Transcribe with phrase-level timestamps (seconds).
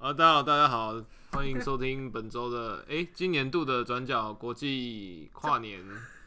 [0.00, 0.94] 啊，大家好，大家好，
[1.32, 5.78] 欢迎收听本周的哎、欸，今年度的转角国际跨年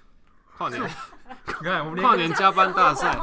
[0.56, 3.18] 跨年，你看我们跨年加班大赛，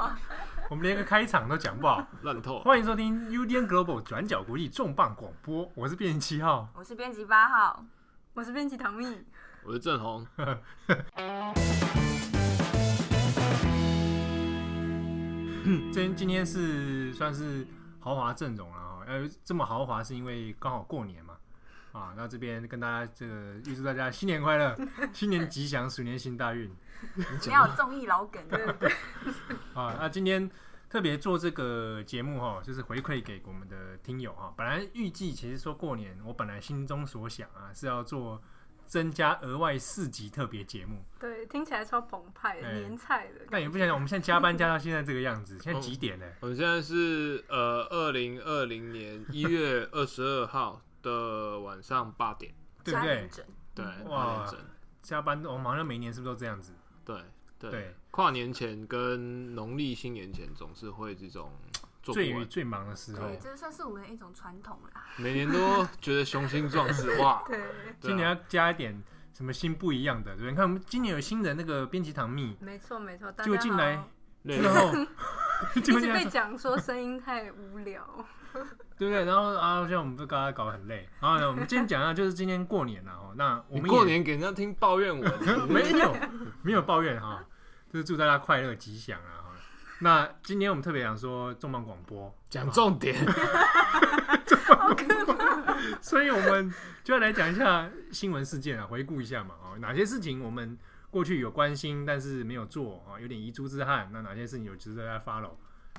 [0.69, 2.59] 我们连个开场都讲不好，烂透。
[2.63, 7.85] 欢迎收听 UDN Global 转角国际重磅广播，我是编辑七号，我是编辑八号，
[8.35, 9.07] 我是编辑唐蜜，
[9.63, 10.27] 我是郑红。
[15.63, 17.65] 今天今天是算是
[18.01, 21.37] 豪华阵容了哈，要，这么豪华是因为刚好过年嘛，
[21.93, 24.77] 啊，那这边跟大家这个预祝大家新年快乐，
[25.13, 26.69] 新年吉祥，鼠年行大运。
[27.17, 28.91] 你要有综艺老梗，对不对？
[29.75, 30.51] 啊，那今天
[30.89, 34.53] 特别做这个节目哈，就是回馈给我们的听友哈。
[34.57, 38.43] 本来预计其实说过年，我本来心中所想啊是要做。
[38.91, 43.47] 增加额外四集特别节目，对，听起来超澎湃的，年菜的。
[43.49, 46.27] 但也不想想，我们现在加班加到现在这个样子，现在几点呢？
[46.41, 53.31] 我们现在是呃，二零二零年一月二十二号的晚上八点，对不对？
[53.77, 54.53] 对，哇，
[55.01, 56.73] 加班，我们好像每年是不是都这样子？
[57.05, 57.23] 对
[57.61, 61.53] 对，跨年前跟农历新年前总是会这种。
[62.03, 65.05] 最最忙的时候，对，这算是我们的一种传统啦。
[65.17, 67.43] 每年都觉得雄心壮志哇！
[67.47, 67.61] 对，
[68.01, 70.51] 今年要加一点什么新不一样的，对？
[70.51, 74.03] 你看我们今年有新的那个编辑唐蜜，没错没错，就进来
[74.45, 74.93] 之后，
[75.83, 78.03] 就是被讲说声音太无聊，
[78.97, 79.25] 对不对？
[79.27, 81.09] 然后啊，像我们都刚刚搞得很累。
[81.21, 83.35] 然后呢，我们今天讲一下就是今天过年了哦。
[83.37, 85.23] 那我们过年给人家听抱怨我，
[85.69, 86.17] 没有
[86.63, 87.45] 没有抱怨哈，
[87.93, 89.40] 就是祝大家快乐吉祥啊。
[90.03, 93.15] 那今天我们特别想说重磅广播，讲重点，
[94.47, 94.97] 重磅，
[96.01, 96.73] 所以我们
[97.05, 100.79] 就要来讲一下新闻事件啊，回顾一下嘛，哦，哪些事情我们
[101.11, 104.09] 过去有关心，但是没有做啊，有点遗珠之憾。
[104.11, 105.53] 那哪些事情有值得大家 follow？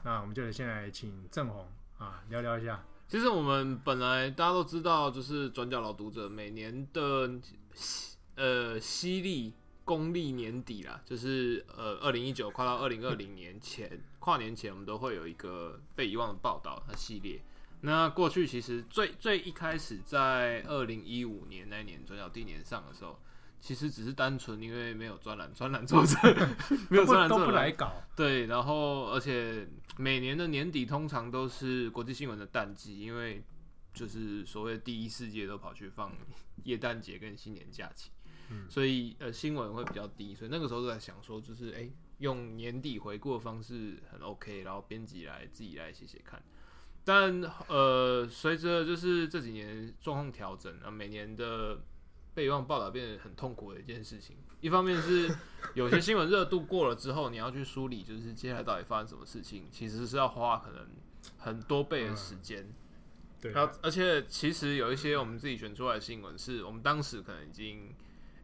[0.03, 1.67] 那我们就先来请郑红
[1.99, 2.83] 啊聊聊一下。
[3.07, 7.29] 其实我们本来大家都知道，就是转角老读者每年的
[8.35, 9.53] 呃犀利。
[9.83, 17.41] 公历年底啦，就是呃，二零一九跨到二零二零年前跨年前，我们都会有一个被遗忘的报道的系列。
[17.81, 23.19] 那过去其实最最一开始在二零一五年那年转角第一年上的时候，
[23.59, 26.15] 其实只是单纯因为没有专栏，专栏作者
[26.89, 27.91] 没有专栏都不来搞。
[28.15, 29.67] 对，然后而且
[29.97, 33.43] 每年的年底通常都是国际新闻的淡季，因为
[33.93, 36.13] 就是所谓第一世界都跑去放
[36.65, 38.11] 耶诞节跟新年假期。
[38.69, 46.41] 所以呃新闻会比较低，所以那个时候都在想说，就是哎、欸、用年底回顾的方式很 OK，然后编辑来自己来写写看。
[47.03, 51.81] 但呃随着就是这几年状况调整啊，每年的
[52.33, 54.37] 备忘报道变得很痛苦的一件事情。
[54.59, 55.35] 一方面是
[55.73, 60.87] 有些新闻热度过了之后，你要去梳理，就是接下来到底发生什么事情，其实是要花可能
[61.37, 62.71] 很多倍的时间。
[63.41, 67.95] 对，然后而且其实有一些我们自己选出来的新闻，是我们当时可能已经。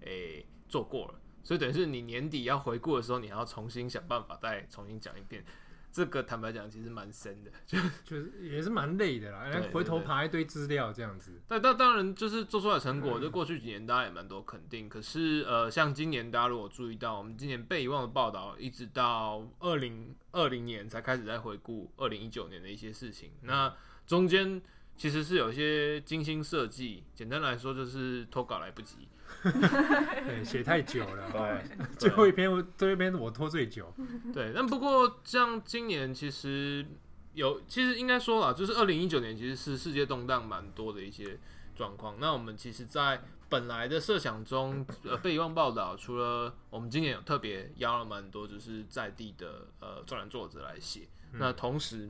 [0.07, 5.43] 诶、欸，做过了，所以等于是你年底要回顾的时候，你还要重新想办法再重新讲一遍。
[5.89, 9.49] 这个坦白讲，其实蛮深的，就就是也是蛮累的啦。
[9.71, 11.41] 回头爬一堆资料这样子。
[11.47, 14.87] 但但当然就是做出来成果，就过去几年大家也蛮多肯定。
[14.87, 23.31] 可是呃，像今年大家如果注意到，我们今年被遗忘的报道，一直到二零二零年才开始在回顾二零一九年的一些事情。
[23.41, 23.73] 那
[24.05, 24.61] 中间
[24.97, 29.07] 其实是有一些精心设计，简单来说就是投稿来不及。
[29.43, 31.29] 对，写太久了。
[31.31, 33.93] 对， 最后一篇，最后一篇我拖最久。
[34.33, 36.85] 对，但不过像今年其实
[37.33, 41.37] 有，其实应该说啦，就是二零一九年其实是世界动荡蛮多的一些
[41.75, 42.15] 状况。
[42.19, 51.01] 那我们其实，在本来的设想中，呃，被遗忘报道，除了我们今年有特别邀了蛮多，就是在地的呃专栏作者来写。
[51.33, 51.39] 嗯。
[51.39, 52.09] 那同时，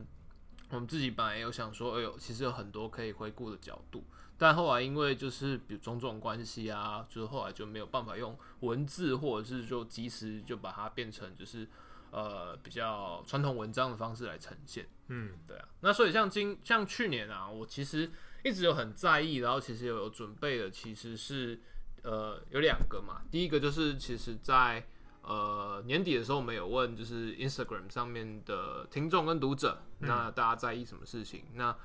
[0.70, 4.04] 我们自己本来也有想说，哎呦，其实有很多可以回顾的角度。
[4.36, 11.68] 但后来因为就是比如种种关系啊，就是后来就没有办法用文字或者是就及时就把它变成就是
[12.12, 14.86] 呃比较传统文章的方式来呈现。
[15.08, 15.68] 嗯，对啊。
[15.80, 18.08] 那所以像今像去年啊，我其实
[18.44, 21.60] 一直有很在意，然后其实有有准备的，其实是
[22.02, 23.22] 呃有两个嘛。
[23.32, 24.86] 第一个就是其实在
[25.28, 31.44] 呃年底的时候，我们有问就是 Instagram 上面的听众跟读者，那大家在意什么事情？
[31.52, 31.76] 那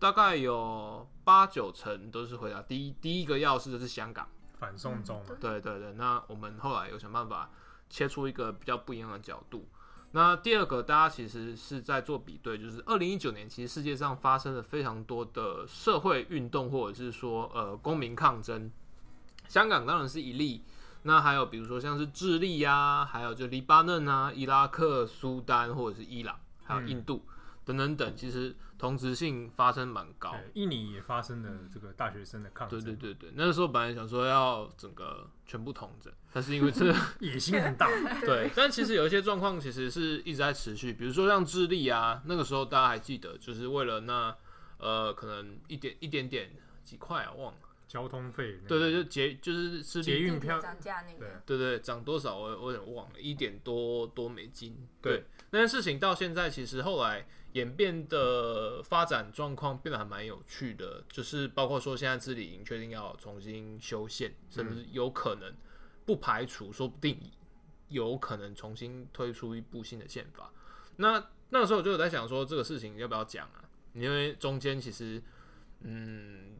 [0.00, 4.28] 大概有八九成都是回答第一第一个要事就是香港
[4.58, 5.24] 反送中。
[5.40, 7.50] 对对对，那我们后来有想办法
[7.88, 9.66] 切出一个比较不一样的角度。
[10.12, 18.70] 那第二个，大家其实是在做比对，就是二零一九年其实世界上发生了非常多的社会运动，或者是说呃公民抗争。
[19.48, 20.62] 香港当然是一例，
[21.02, 27.22] 那还有比如说像是智利呀，还有就黎巴嫩啊、伊拉克、苏丹或者是伊朗，还有印度。
[27.26, 27.34] 嗯
[27.68, 30.34] 等等等，其实同质性发生蛮高。
[30.54, 32.82] 印尼也发生了这个大学生的抗争。
[32.82, 36.90] 对对对对，那个时候本来想说要整个全部统整，但是因为这
[37.20, 37.86] 野心很大。
[38.22, 44.34] 对，但其实有一些状况其实是一直在持续，比如说像智利啊，那个时候大家还记得，就是为了那
[44.78, 46.50] 呃可能一点一点点
[46.82, 47.58] 几块啊，忘了。
[47.88, 54.86] 交通费，对对，就捷就是是捷运票涨价那个，对对涨多少我我有点忘了，一点多多美金。
[55.00, 65.50] 对，那件事情到现在其实后来演变的发展状况变得还蛮有趣的，就是包括说现在智利已经确定要重新修宪，甚至有可能
[66.04, 67.18] 不排除说不定
[67.88, 70.52] 有可能重新推出一部新的宪法。
[70.96, 73.64] 那那个时候我就有在想说这个事情要不要讲啊？
[73.94, 75.22] 因为中间其实
[75.80, 76.58] 嗯。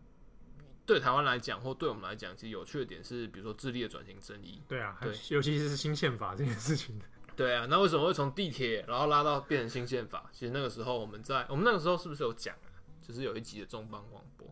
[0.89, 4.63] 对台湾来讲，或对我们来讲，其实有趣的点是，比如说智利的转型争议。
[4.67, 6.99] 对啊，对，尤其是新宪法这件事情。
[7.37, 10.31] 对啊，那为什么会从地铁然后拉到变成新宪法？
[10.33, 12.73] 其实那个时候我们在我们那个时候是不是有讲啊？
[13.07, 14.49] 就是有一集的重磅广播。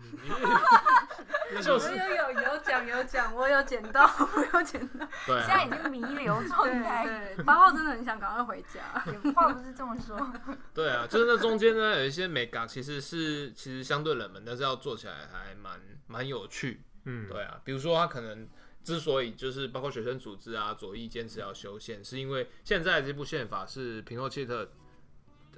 [1.62, 5.06] 就是有有有讲有讲，我有捡到，我有捡到。
[5.26, 7.04] 对、啊，现在已经弥留状态。
[7.36, 8.80] 对，八号真的很想赶快回家。
[9.34, 10.32] 话不是这么说。
[10.72, 16.82] 对啊，就是那中间呢，有一些美感其实是其实相对冷门，但是要做起来还蛮蛮有趣。
[17.04, 18.48] 嗯，对啊，比如说他可能
[18.84, 24.70] 之所以就是包括学生组织啊左翼坚持要修宪，是因为现在这部宪法是平诺切特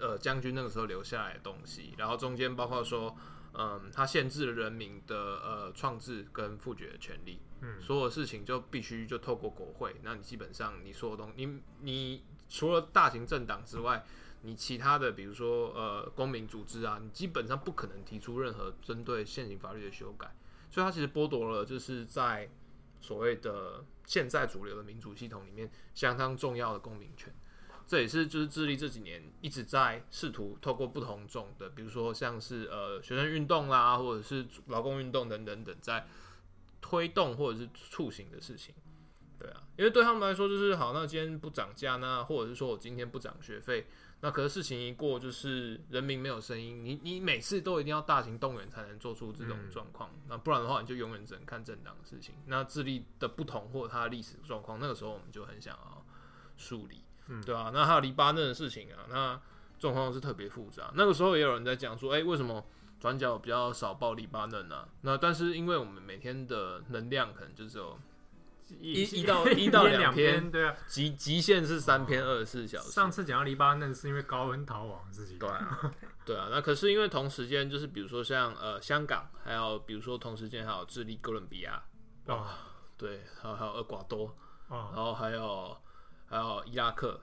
[0.00, 3.14] 呃将军那个时候留下来的东西，然后中间包括说。
[3.54, 9.94] 嗯，它限制了人民的呃创制跟复决的权利，嗯，所有事情就必须就透过国会。
[10.02, 14.04] 那你基本上你所有东西，你你除了大型政党之外，
[14.42, 20.34] 你其他的比如说呃公民组织啊，你基本上不可能提出任何针对现行法律的修改。
[20.70, 22.50] 所以它其实剥夺了就是在
[23.00, 27.30] 所谓的现在主流的民主系统里面相当重要的公民权。
[27.86, 36.06] 这也是就是智利这几年一直在试图透过不同种的，比如说像是呃学生运动啦，或者是劳工运动等等等，在
[36.80, 38.74] 推动或者是促行的事情。
[39.38, 43.88] 对啊，因为对他们来说就是好，那今天不涨价，那或者是说我今天不涨学费，
[44.20, 52.36] 那可是事情一过就是人民没有声音，你你每次都一定要大型动员才能做出这种状况，嗯、那不然的话你就永远只能看政党的事情。
[52.46, 56.06] 那智利的不同或者它的历史状况，那个时候我们就很想要
[56.56, 57.02] 梳理。
[57.28, 59.40] 嗯，对啊，那还有黎巴嫩的事情啊，那
[59.78, 60.90] 状况是特别复杂。
[60.94, 62.64] 那个时候也有人在讲说，哎、欸，为什么
[63.00, 64.88] 转角比较少报黎巴嫩呢、啊？
[65.02, 67.98] 那但是因为我们每天的能量可能就只有
[68.80, 72.90] 一 一到一到两篇，对啊，极极限是三篇二十四小时。
[72.90, 75.92] 上次讲到黎巴嫩是因为高温逃亡的事情，对啊，
[76.24, 76.48] 对啊。
[76.50, 81.82] 那可是因为同时间就是比如说像呃香港，还有比如说同时间还有智利、哥伦比亚，
[82.26, 82.58] 啊，
[82.96, 84.36] 对，还有还有厄瓜多，
[84.68, 85.76] 然后还有。
[86.32, 87.20] 还有伊拉克、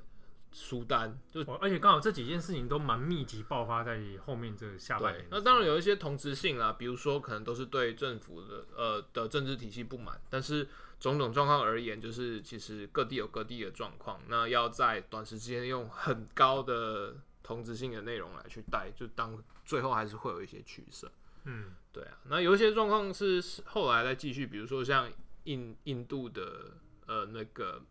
[0.52, 5.26] 苏丹，就而且刚好这几件事情都蛮密集爆发在后面这下半年。
[5.32, 10.68] 那当然有一些同质性啦，比如说可能都是对政府的呃的政治体系不满，但是
[11.00, 14.22] 种种状况而言，就是其实各地有各地的状况。
[14.28, 21.12] 那要在短时间用很高的同质性的内容来去带，就当最后还是会有一些取舍。
[21.46, 22.18] 嗯，对啊。
[22.26, 25.12] 那有一些状况是后来再继续，比如说像
[25.46, 26.74] 印印度的
[27.08, 27.82] 呃那个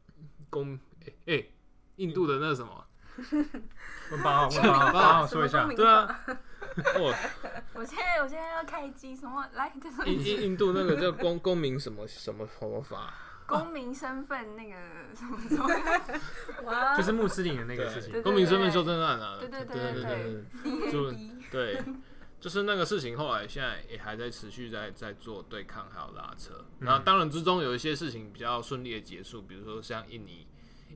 [0.51, 0.79] 公。
[1.27, 1.53] 哎、欸，
[1.97, 2.85] 印度的那什么？
[4.11, 5.67] 问八号，问八号，八号说一下。
[5.67, 6.21] 对啊，
[7.01, 7.15] 我
[7.75, 9.73] 我现在我现在要开机，什么来？
[10.07, 13.13] 印印印度那个叫公公民什么什么什么法？
[13.47, 14.77] 公民身份那个
[15.17, 15.69] 什么什么？
[16.71, 16.97] 哇！
[16.97, 19.39] 就是穆斯林的那个事情，公民身份修正案啊。
[19.41, 21.13] 对对对对对对，就
[21.51, 21.83] 对，
[22.39, 26.65] 就是那个事情，后来现在也还在持续在在做对抗，还有拉扯。
[26.79, 30.47] 然后当然之中有一些事情比较顺利的结束，比如说像印尼。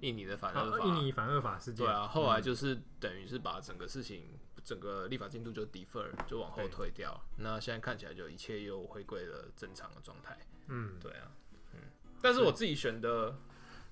[0.03, 7.19] 印尼的反恶法，印尼反恶法事件，对啊，后来就是等于是把整个事情，整个立法进度就 defer，就往后推掉。
[7.39, 10.39] 那现在看起来就一切又回归了正常的状态。
[10.67, 11.31] 嗯，对啊，
[11.73, 11.81] 嗯。
[12.21, 13.39] 但是我自己选的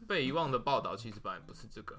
[0.06, 1.98] 被遗忘的报道，其实本来不是这个。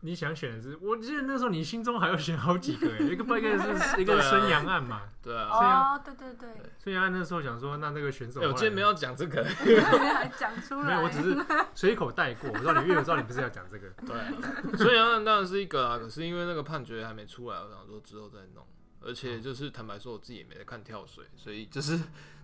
[0.00, 0.76] 你想选的是？
[0.80, 5.02] 我记得那时候你心中还要选好几个， 一个不应该是一个孙杨案嘛？
[5.20, 9.44] 对啊，哦，对对对，孙杨案那时候想说，那那个选手，我今天没有讲这个，
[10.38, 11.36] 讲出来，没有，我只是
[11.74, 12.48] 随口带过。
[12.50, 13.88] 我知道你，因为我知道你不是要讲这个。
[14.06, 18.64] 对，孙杨案当然是一个啊，可是因为那个判决还没出来，我想说之后再弄。
[19.00, 21.98] 而且就是坦白说，我自己也没在看跳水，所以就是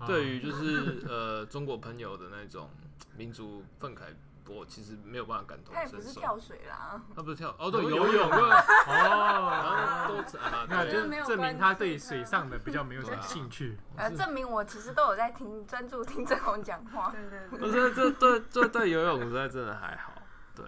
[0.06, 2.70] 对于就是呃中国朋友的那种
[3.16, 4.02] 民族愤慨。
[4.48, 5.92] 我其实没有办法感同身受。
[5.92, 8.40] 他不是跳水啦，他不是跳哦，对，游泳对。
[8.40, 13.78] 哦，都啊那就证明他对水上的比较没有什么兴趣。
[13.96, 17.10] 呃，证明我其实都有在听，专注听郑红讲话。
[17.10, 17.58] 对对对。
[17.58, 20.12] 不是，这对这对游泳实在真的还好。
[20.54, 20.66] 对，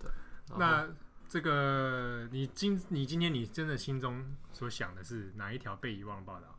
[0.00, 0.10] 对。
[0.56, 0.88] 那
[1.28, 6.58] 这个你今你今天你真的心中所想的是哪一条被遗忘的报道？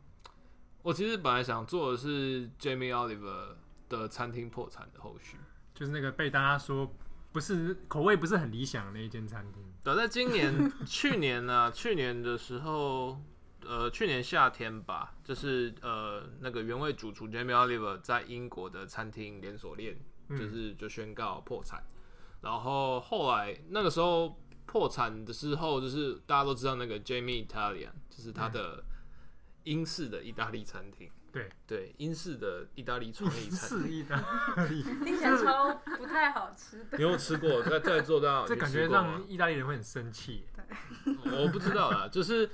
[0.82, 3.54] 我其实本来想做的是 Jamie Oliver
[3.88, 5.38] 的餐厅破产的后续，
[5.74, 6.94] 就是那个被大家说
[7.32, 9.62] 不是口味不是很理想的那一间餐厅。
[9.82, 13.20] 对，在今年、去年呢、啊， 去年的时候，
[13.66, 19.98] 呃，去年夏天吧，就是呃，那个原味主厨 Jamie Oliver 在英国的餐厅连锁店，
[20.30, 21.80] 就是就宣告破产。
[21.80, 21.90] 嗯、
[22.42, 28.82] 然后后来那个时候破产的时候，就是大家都知道那个 Jamie Italian，就是他的
[29.64, 31.10] 英式的意大利餐厅。
[31.32, 34.16] 对对，英式的意大利创意餐厅，意大
[34.70, 36.96] 利听起来超不太好吃的。
[36.96, 37.60] 你有吃过？
[37.60, 40.44] 在在做到，这感觉让意大利人会很生气。
[41.04, 42.48] 我不知道啦，就是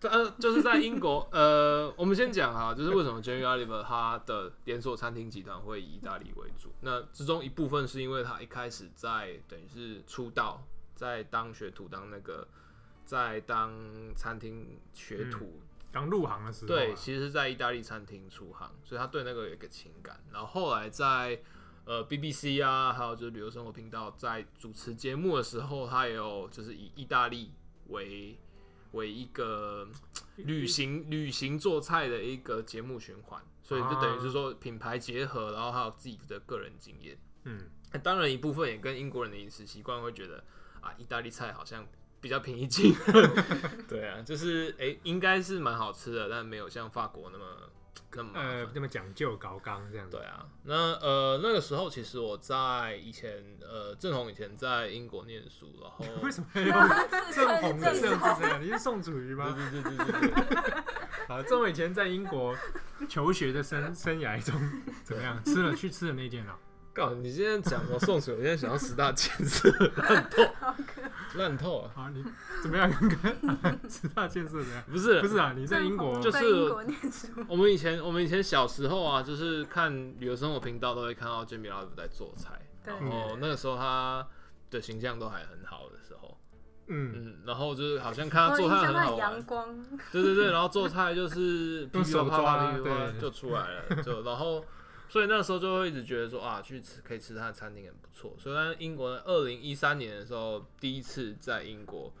[0.00, 6.72] 呃，就是在英国，呃，我们先讲哈，就是为什么 Jamie Oliver 他的连锁餐厅集团会以意大利为主？
[6.80, 12.48] 那之中一部分是因为他一开始在等于是出道，在当学徒，当那个
[13.04, 13.74] 在当
[14.16, 15.60] 餐厅学徒。
[15.96, 20.22] 嗯刚入行的时候，对，其实是在意大利餐厅出行，所以他对那个有一个情感。
[20.30, 21.40] 然后后来在
[21.86, 27.50] 呃 BBC 啊，还有就是旅游生活频道，在主持节目的时候，他也有就是以意大利
[27.86, 28.38] 为
[28.92, 29.88] 为一个
[30.36, 37.16] 旅行旅行做菜的一个节目循环，所以就等于是说品牌结合，然后还有自己的个人经验。
[37.44, 37.70] 嗯，
[38.02, 40.44] 当然一部分也跟英国人的饮食习惯会觉得
[40.82, 41.86] 啊，意大利菜好像。
[42.26, 43.30] 比较平易近人，
[43.88, 47.44] 对啊，就是哎、欸，应该是蛮好吃的，但没有像法国那么
[48.16, 50.16] 那么呃那么讲究高刚这样子。
[50.16, 56.88] 对啊，那呃那个时候其实我在以前呃郑红以前在英国念书，然后 为什么要用
[57.32, 58.60] 正宏的正字这样？
[58.60, 59.54] 你是宋楚瑜吗？
[59.72, 60.82] 对对对对对对。
[61.28, 62.56] 好，正宏以前在英国
[63.08, 64.60] 求学的生生涯中
[65.04, 65.40] 怎么样？
[65.44, 66.58] 吃了去吃的那间了。
[66.96, 69.68] 告诉你今天讲到宋楚瑜，我现在想要十大建设
[70.08, 70.42] 烂透。
[71.34, 71.90] 烂透啊！
[71.94, 72.24] 好，你
[72.62, 72.90] 怎么样？
[72.90, 74.82] 刚刚 十大建设怎样？
[74.90, 75.52] 不是，不是啊！
[75.54, 76.72] 你在英国，就是
[77.46, 84.26] 我们以前，我们以前小时候啊，就是看旅游生活频道都会看到 Jamie Oliver 在做菜，然后那个时候他
[84.70, 86.38] 的形象都还很好的时候，
[86.86, 94.64] 嗯嗯，然后就是好像看他做菜很好玩，阳光，对对对，然后做菜就是噼里啪啦噼里啪啦就出来了，就然后。
[95.08, 98.34] 所以那时候就会一直觉得说啊，去吃可以吃他的餐厅很不错。
[98.38, 102.12] 所以英国的二零一三年的时候，第一次在英国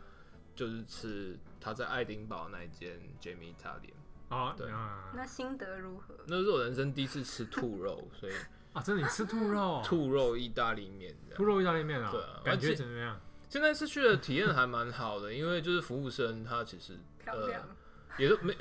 [0.54, 5.12] 就是吃他在爱丁堡那一间 Jamie Italian 啊，对啊。
[5.14, 6.14] 那心得如何？
[6.26, 8.32] 那是我人生第一次吃兔肉，所以
[8.72, 9.82] 啊，真的你吃兔肉？
[9.84, 13.20] 兔肉意大利面，兔肉意大利面啊，对啊，感觉怎么样？
[13.48, 17.62] 现在是去的体验还蛮好的，因为就是服务生他其实漂亮。
[18.18, 18.54] 也是没，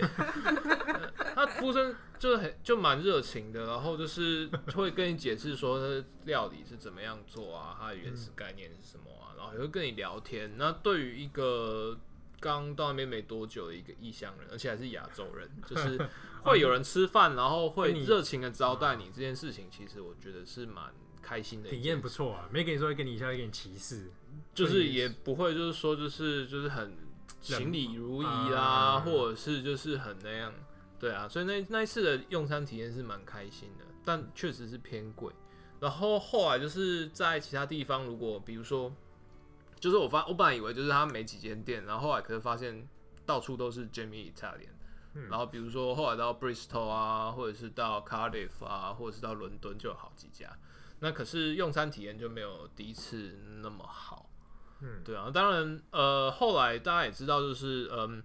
[1.34, 10.58] 他服务生就很就蛮热情的，然后就是会跟你解释说他料理是怎么样做啊，它的原始概念是什么啊，然后也会跟你聊天。
[10.58, 11.98] 那对于一个
[12.40, 15.98] 刚到那边没多久的一个异乡人，而且还是亚洲人，就是
[16.44, 22.50] 会有人吃饭，然后会 热情的招待你这件事情，其实我觉得是蛮开心的，体验不错啊。
[22.52, 24.12] 没跟你说会跟你一下会给你歧视，
[24.54, 27.05] 就是也不会就是说就是就是很。
[27.54, 30.54] 行礼如仪啦，啊、或者是就是很那样，
[31.00, 35.32] 对啊，所以那那一次的用餐体验是蛮开心的，但确实是偏贵。
[35.80, 38.92] 然后后来就是在其他地方，如果比如说，
[39.80, 42.88] 就是我发我本来以为就是他没几间店，然后后来可是发现
[43.26, 44.74] 到处都是 Jamie Italian，
[45.14, 50.58] 嗯、然后比如说后来到 Bristol 啊，或者是到 Cardiff 啊，或者是到伦敦就有好几家，
[51.00, 54.25] 那可是用餐体验就没有第一次那么好。
[54.82, 58.22] 嗯，对啊，当然，呃，后来大家也知道，就是，嗯，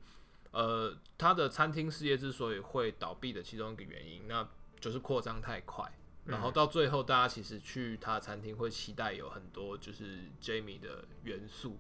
[0.51, 4.47] 呃，他的餐厅事业之所以会倒闭的其中一个原因，那
[4.81, 5.85] 就是扩张太快，
[6.25, 11.79] 然后到最后，大家其实去他的餐厅会期待有很多就是 Jamie 的元素，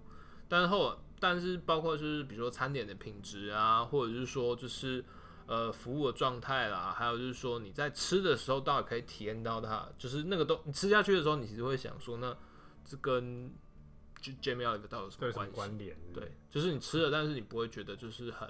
[0.49, 5.05] 但是后，但是包括就是比如说餐点的品质啊，或者是说就是
[5.47, 12.37] 呃服务的状态啦，还有就是说你在吃的时候到底可以体验到它，就是那个都你吃下去的时候，你其实会想说，那
[12.85, 13.53] 这跟
[14.21, 15.97] 就 Jamie Oliver 到底有什么关联？
[16.12, 18.49] 对，就是你吃了，但是你不会觉得就是很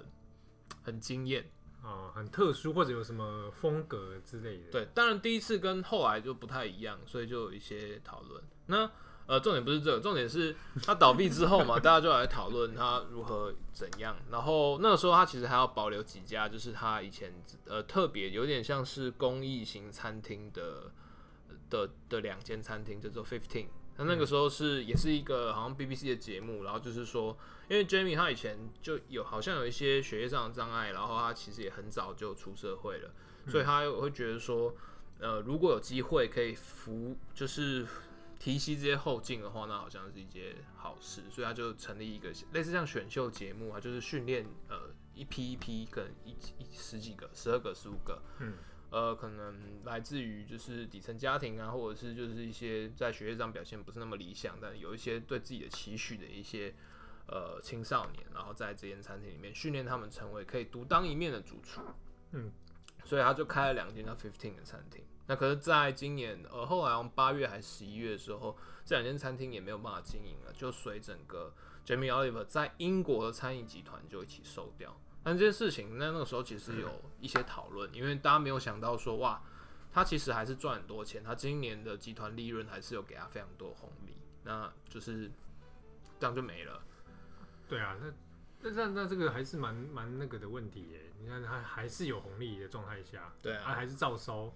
[0.83, 1.51] 很惊艳
[1.83, 4.71] 啊，很特殊或者有什么风格之类的。
[4.71, 8.43] 对，当然第一次跟后来就不太一样，所以就有一些讨论。
[8.67, 8.91] 那
[9.27, 14.17] 呃，重点不是这个，重点是它倒闭之后嘛，大家就来讨论它如何怎样。
[14.29, 17.33] 然后那个时候它其实还要保留几家，就是它以前
[17.67, 20.91] 呃特别有点像是公益型餐厅的
[21.69, 23.69] 的的两间餐厅，叫做 Fifteen。
[24.01, 27.37] 那那个时候是也是一个好像 BBC 的节目，然后就是说，
[27.69, 33.11] 因为 Jamie 他以前就有好像有一些学业上的障碍，然后他其实也很早就出社会了，
[33.47, 34.75] 所以他会觉得说，
[35.19, 37.87] 呃，如果有机会可以扶，就是
[38.39, 48.55] 提携这些后进的话，那好像是一件好事，所以他就成立一个类似像选秀节目啊，就是训练呃一批一批，可能一一十几个、十二个、十五个，嗯，
[48.91, 56.75] 呃，可能来自于就是底层家庭啊，或者是就是一些在学业上表现不是那么理想，但有一些对自己的期许的一些
[57.27, 61.81] 呃青少年，然后在这间餐厅里面训练他们成为可以独当一面的主厨，
[62.33, 62.53] 嗯。
[63.03, 65.03] 所以他就开了两间叫 Fifteen 的餐厅。
[65.27, 71.53] 那可是，在今年呃后来，八月还是十一月的时候，这两间餐厅也没有办法经营了，就随整个
[71.85, 74.95] Jamie Oliver 在英国的餐饮集团就一起收掉。
[75.23, 79.43] 但这件事情，那那个时候其实有一些讨论，因为大家没有想到说，哇，
[79.93, 85.31] 他其实还是赚很多钱，他今年的集团利润还是有给他非常多红利，那就是
[86.19, 86.83] 这样就没了。
[87.69, 88.13] 对啊，那。
[88.63, 91.11] 那那那这个还是蛮蛮那个的问题耶。
[91.19, 94.55] 你看他还是有红利的状态下，对啊，他还是照收。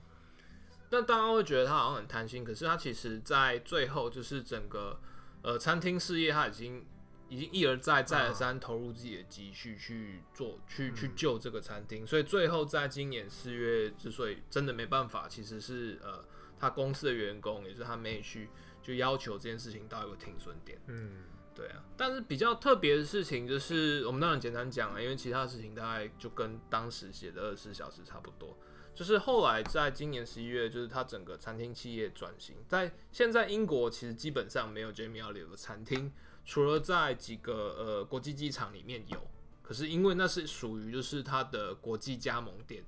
[0.90, 5.00] 那大家会觉得他好像很贪心，可是他其实在最后就是整个
[5.40, 6.84] 呃餐厅事业，他已经
[7.34, 16.24] 已经一而再再而三投入自己的积蓄去做去去救这个餐厅，所以最后在今年四月之所以真的没办法，其实是呃
[16.58, 18.46] 他公司的员工也就是他妹婿
[18.82, 21.24] 就要求这件事情到一个停损点，嗯。
[21.56, 28.58] 对啊，但是比较特别的事情就是，我们当然简单讲啊，因为其他事情大概就跟当时写的二十四小时差不多。
[28.92, 36.12] 就是后来在今年十一月，就是他整个餐厅企业转型，在现在英国其实基本上没有 Jamie Oliver 的餐厅，
[36.44, 39.18] 除了在几个呃国际机场里面有，
[39.62, 42.84] 可是因为那是属于就是它的国际加盟店。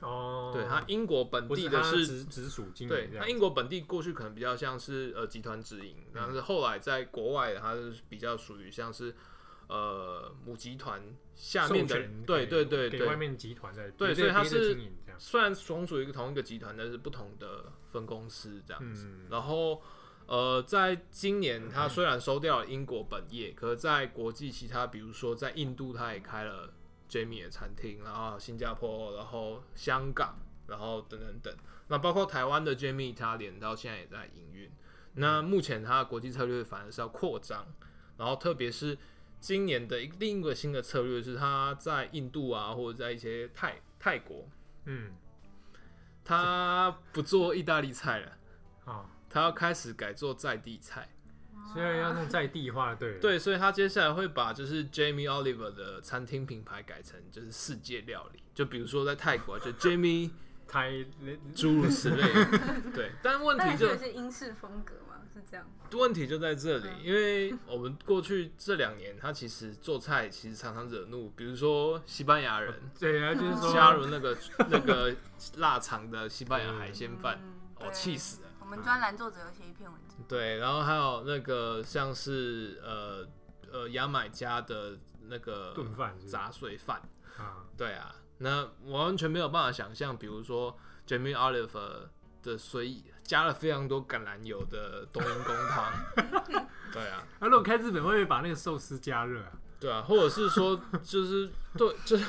[0.00, 9.14] 哦，对，它英国本地的是直直属经营，对，它英国本地过去可能比较像是呃集团直营，但是后来在国外，它是比较属于像是
[9.68, 11.02] 呃母集团
[11.34, 14.74] 下面的，对对对对，外面集团在对，所以它是
[15.18, 19.06] 虽然从属于一个同一个集团，但是不同的分公司这样子。
[19.28, 19.82] 然后
[20.30, 26.72] 呃，在今年他虽然收掉了英国本业，可是在国际其他，比如说在印度，他也开了。
[27.10, 31.52] Jamie 的餐厅，然后新加坡，然后香港，然后等等等，
[31.88, 34.70] 那包括台湾的 Jamie Italian 到现在也在营运。
[35.14, 37.66] 那目前它的国际策略反而是要扩张，
[38.16, 38.96] 然后特别是
[39.40, 44.48] 今年的一另一个新的策略是，他在印度啊，或者在一些泰泰国，
[44.84, 45.10] 嗯，
[46.22, 48.38] 他不做意大利菜了，
[48.84, 51.08] 啊，他要开始改做在地菜。
[51.72, 60.30] 所以要弄在地化，对对，所以他接下来会把就是 Jamie Oliver 的餐厅品牌改成就是世界料理，就比如说在泰国就 Jamie
[60.66, 60.90] 泰
[61.54, 62.24] 诸如此类，
[62.92, 63.12] 对。
[63.22, 65.64] 但问题就是英式风格嘛，是这样。
[65.92, 74.36] 问题就在这里，因为我们过去这两年，他其实做菜其实常常惹怒，比如说西班牙人，对啊，就是说加入那个
[74.70, 75.14] 那个
[75.58, 77.38] 腊肠的西班牙海鲜饭，
[77.78, 78.49] 我气死了。
[78.70, 83.26] 我们专栏作者有写一篇文章，对，然后还有那个像是呃
[83.68, 87.02] 呃牙买加的那个炖饭杂碎饭
[87.36, 92.10] 啊， 对啊，那我完全没有办法想象，比如说 Jamie Oliver
[92.44, 95.92] 的随意加了非常多橄榄油的冬阴功汤，
[96.94, 99.50] 对啊， 那如果开日本会不会把那个寿司加热啊？
[99.80, 102.24] 对啊，或者是说就是对，就是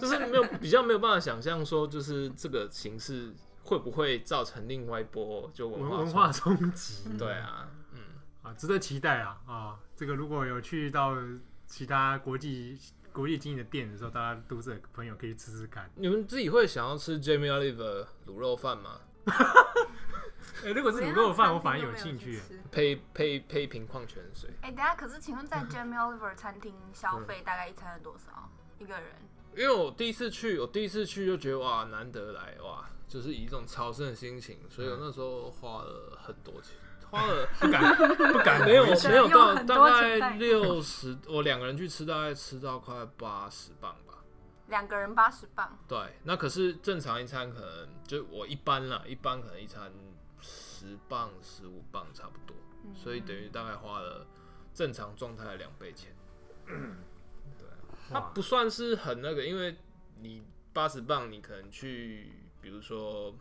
[0.00, 3.34] 就是没有比较没有办法想象说就是这个形式。
[3.64, 7.16] 会不会造成另外一波就文化文化冲击？
[7.18, 7.98] 对啊，嗯，
[8.42, 9.78] 啊，值得期待啊啊！
[9.96, 11.16] 这个如果有去到
[11.66, 12.78] 其他国际
[13.10, 15.90] 国际经营的店的时候，大家都是朋友可以吃吃看。
[15.94, 19.00] 你们自己会想要吃 Jamie Oliver 卤肉饭吗？
[20.62, 22.40] 哎、欸，如果是卤肉饭，我反而有兴趣。
[22.70, 24.50] 配配配一瓶矿泉水。
[24.60, 28.50] 哎、欸，等下，可是请问在 Jamie Oliver 餐厅消费大概一餐是多少？
[28.78, 29.04] 一个人？
[29.56, 32.88] 因为我第一次去，我第一次去就觉得哇，难得来哇。
[33.14, 36.74] 就是以一种朝圣的心情，所以我那时候花了很多钱，
[37.08, 37.96] 花了 不敢
[38.32, 44.24] 不敢，没有没有到大概六十，我两个人去吃大概吃到快八十磅吧，
[44.66, 49.92] 两个人八十磅，对，那可是正常一餐可能就我一般啦，一般可能一餐
[50.40, 52.56] 十磅十五磅差不多，
[52.96, 54.26] 所以等于大概花了
[54.72, 56.12] 正常状态的两倍钱，
[56.66, 57.68] 对，
[58.10, 59.76] 它不算是很那个，因为
[60.18, 60.42] 你
[60.74, 62.32] 八十磅你可能去。
[62.64, 63.34] 比如说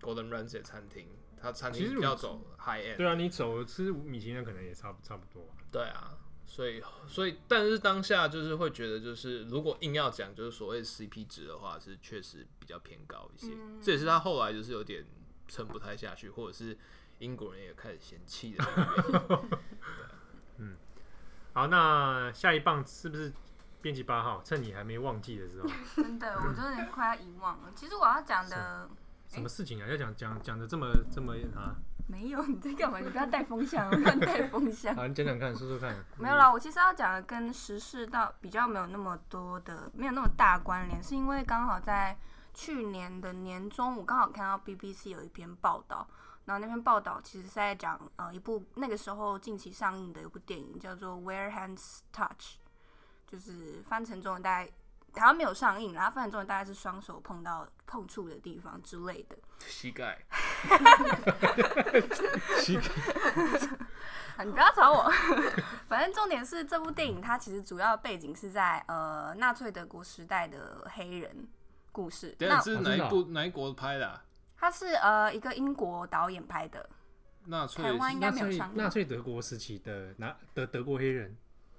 [0.00, 2.96] Golden Ramsay 餐厅，它餐厅比较走 high end。
[2.96, 5.48] 对啊，你走吃米其林可能也差不差不多。
[5.72, 13.48] 对啊，所以所以，但是当下就是会觉得，就是如果硬要讲，就是所谓 CP 值的话，是确实比较偏高一些。
[13.52, 15.04] 嗯、这也是他后来就是有点
[15.48, 16.78] 撑不太下去，或者是
[17.18, 18.64] 英国人也开始嫌弃的。
[20.58, 20.76] 嗯，
[21.52, 23.32] 好，那下一棒是不是？
[23.80, 25.68] 编辑八号，趁你还没忘记的时候，
[26.02, 27.70] 真的，我真的快要遗忘了。
[27.76, 28.88] 其实我要讲的
[29.28, 29.86] 什么事情啊？
[29.88, 31.76] 要讲讲讲的这么这么啊？
[32.08, 32.98] 没有，你在干嘛？
[33.00, 34.94] 你不要带风向，不要带风向。
[34.96, 35.94] 好，你讲讲看，说说看。
[36.16, 42.16] 没有啦，我其实要讲的跟时事到比较没有那么多的，没有那么大关联，是因为刚好在
[42.54, 46.08] 去年的年中，我刚好看到 BBC 有一篇报道，
[46.46, 52.30] 然后那篇报道其实是在讲呃一部那个时候近期上映的一部电影，叫做《Where Hands Touch》，
[53.28, 54.70] 就是翻成中文大概。
[55.10, 59.36] 台湾没有上映，然后翻成中文大概是双手碰到碰触的地方之类的。
[59.66, 60.18] 膝盖。
[62.58, 64.44] 膝盖。
[64.44, 65.10] 你不要吵我。
[65.88, 71.48] 反正重点是这部电影，它其实主要背景是在呃纳粹德国时代的黑人
[71.90, 72.36] 故事。
[72.38, 74.22] 那是哪一部哪一国拍的啊？
[74.58, 76.88] 它是呃一个英国导演拍的。
[77.46, 77.82] 纳粹。
[77.82, 78.76] 台湾应该没有上映。
[78.76, 81.34] 纳粹德国时期的拿德德国黑人。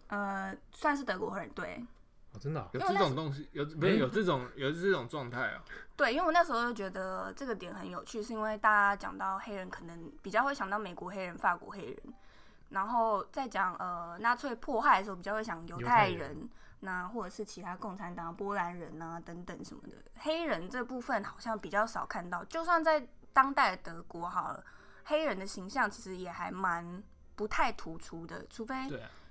[0.10, 1.84] 呃，算是德国黑人对。
[2.32, 5.64] 哦，真的、哦、有这种东西，有没有有这种有这种状态啊？
[5.96, 11.98] 对，因为我那时候就觉得这个点很有趣，是因为大家讲到黑人，可能比较会想到美国黑人、法国黑人，
[12.70, 16.48] 然后再讲呃纳粹迫害的时候，比较会想犹太人，
[16.82, 19.98] 那或者是其他共产党、波兰人啊等等什么的。
[20.18, 24.64] 黑人这部分好像比较少看到，就算在当代的德国好了，
[25.06, 27.02] 黑人的形象其实也还蛮
[27.36, 28.76] 不太突出的，除非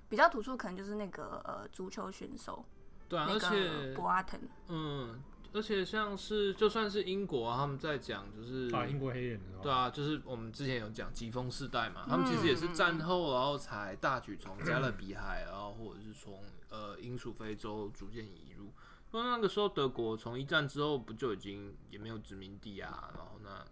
[0.09, 2.65] 比较突出，可能就是那个呃足球选手。
[3.09, 5.23] 对啊，而且博阿滕，嗯，
[5.55, 18.71] 而且像是就算是英国啊，他们在讲就是啊，英国黑人，对啊，就是我们之前有讲疾风世代嘛，他们其实也是战后然后才大举从加勒比海，然后或者是从呃英属非洲逐渐移入。
[19.13, 23.11] 那那个时候德国从一战之后不就已经也没有殖民地啊？
[23.17, 23.65] 然后呢，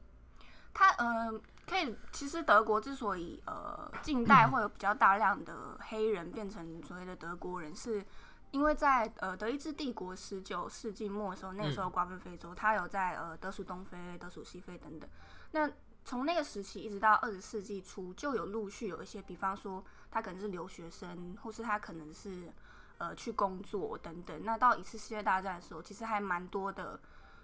[0.77, 1.33] 他呃
[1.67, 8.05] 可以，其实德国之所以呃近代会有比较大量的黑人变成所谓的德国人是。
[8.53, 15.11] 因为在呃德意志帝国十九世纪末的时候，那个时候瓜分非洲，他有在呃德属东非、德属西非等等。
[15.51, 15.69] 那
[16.05, 22.51] 从那个时期一直到二十世纪初，就有陆续有一些，比方说他可能是留学生，或是他可能是
[22.99, 24.43] 呃去工作等等。
[24.45, 26.99] 那到一次世界大战的时候，其实还蛮多的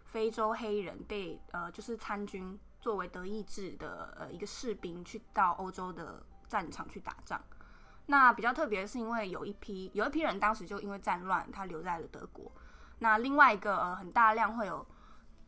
[0.05, 7.41] 非洲黑人被呃就是参军，作为德意志的呃一个士兵，去到欧洲的战场去打仗。
[8.07, 12.51] 那比较特别的是，因为有一批有一批人当时就因为战乱，他留在了德国。
[12.99, 14.85] 那另外一个呃很大量会有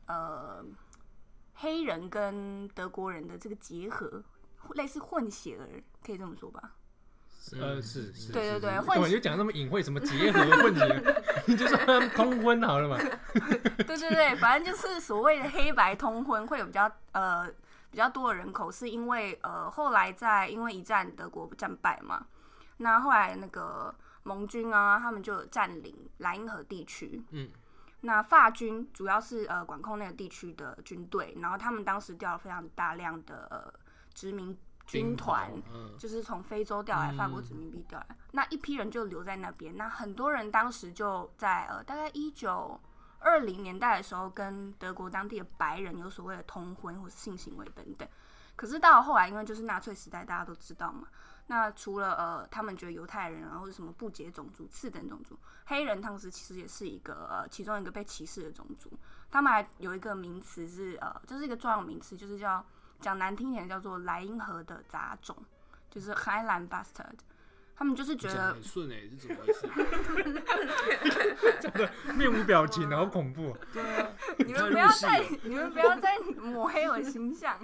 [0.06, 0.64] 呃
[1.54, 4.22] 黑人跟德国人的这个结合，
[4.74, 6.76] 类似混血儿，可以这么说吧？
[7.60, 10.80] 呃，是是，对对对，混血就讲那么隐晦，什么结合问题，
[11.46, 12.96] 你就说他们通婚好了嘛？
[13.86, 17.46] 对对对，反正就是所谓的黑白通婚，会有比较呃
[17.90, 22.26] 比较多的人口，是因为呃后来在因为一战德国战败嘛。
[22.78, 27.22] 那后来那个盟军啊，他们就占领莱茵河地区。
[27.30, 27.50] 嗯，
[28.00, 33.72] 那法军主要是呃管控那个地区的军队，然后他们当时调了非常大量的呃
[34.12, 38.06] 殖民军团，嗯、就是从非洲调来，法国殖民地调来。
[38.10, 39.76] 嗯、那一批人就留在那边。
[39.76, 42.78] 那很多人当时就在呃大概一九
[43.18, 48.08] 二零年代的时候，跟德国当地的白人有所谓的通婚或是性行为等等。
[48.56, 51.08] 可是到了后来，因为就是纳粹时代，大家都知道嘛。
[51.46, 58.90] 那除了呃，他们觉得犹太人啊，或者什么不洁种族、次等种族，黑人当时其实也是一个呃，其中一个被歧视的种族。
[59.30, 62.64] 他们还有一个名词是呃，这、就是一个专有名词，就是叫
[63.00, 65.36] 讲难听点叫做莱茵河的杂种，
[65.90, 67.18] 就是 Highland Bastard。
[67.76, 69.68] 他们就是觉得很顺哎，是怎么回事？
[71.60, 73.56] 真的面无表情，好恐怖。
[73.72, 77.58] 对啊，你们不要再，你们不要再抹黑我的形象。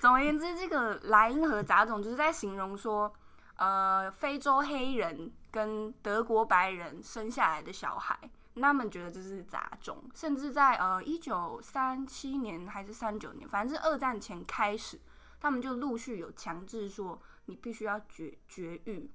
[0.00, 3.12] 总而言之，这个莱茵河杂种就是在形容说，
[3.56, 8.18] 呃，非洲黑人跟德国白人生下来的小孩，
[8.62, 10.02] 他们觉得这是杂种。
[10.14, 15.00] 甚至在呃一九三七年还是三九年，反正是二战前开始，
[15.40, 19.10] 他们就陆续有强制说，你必须要绝绝育，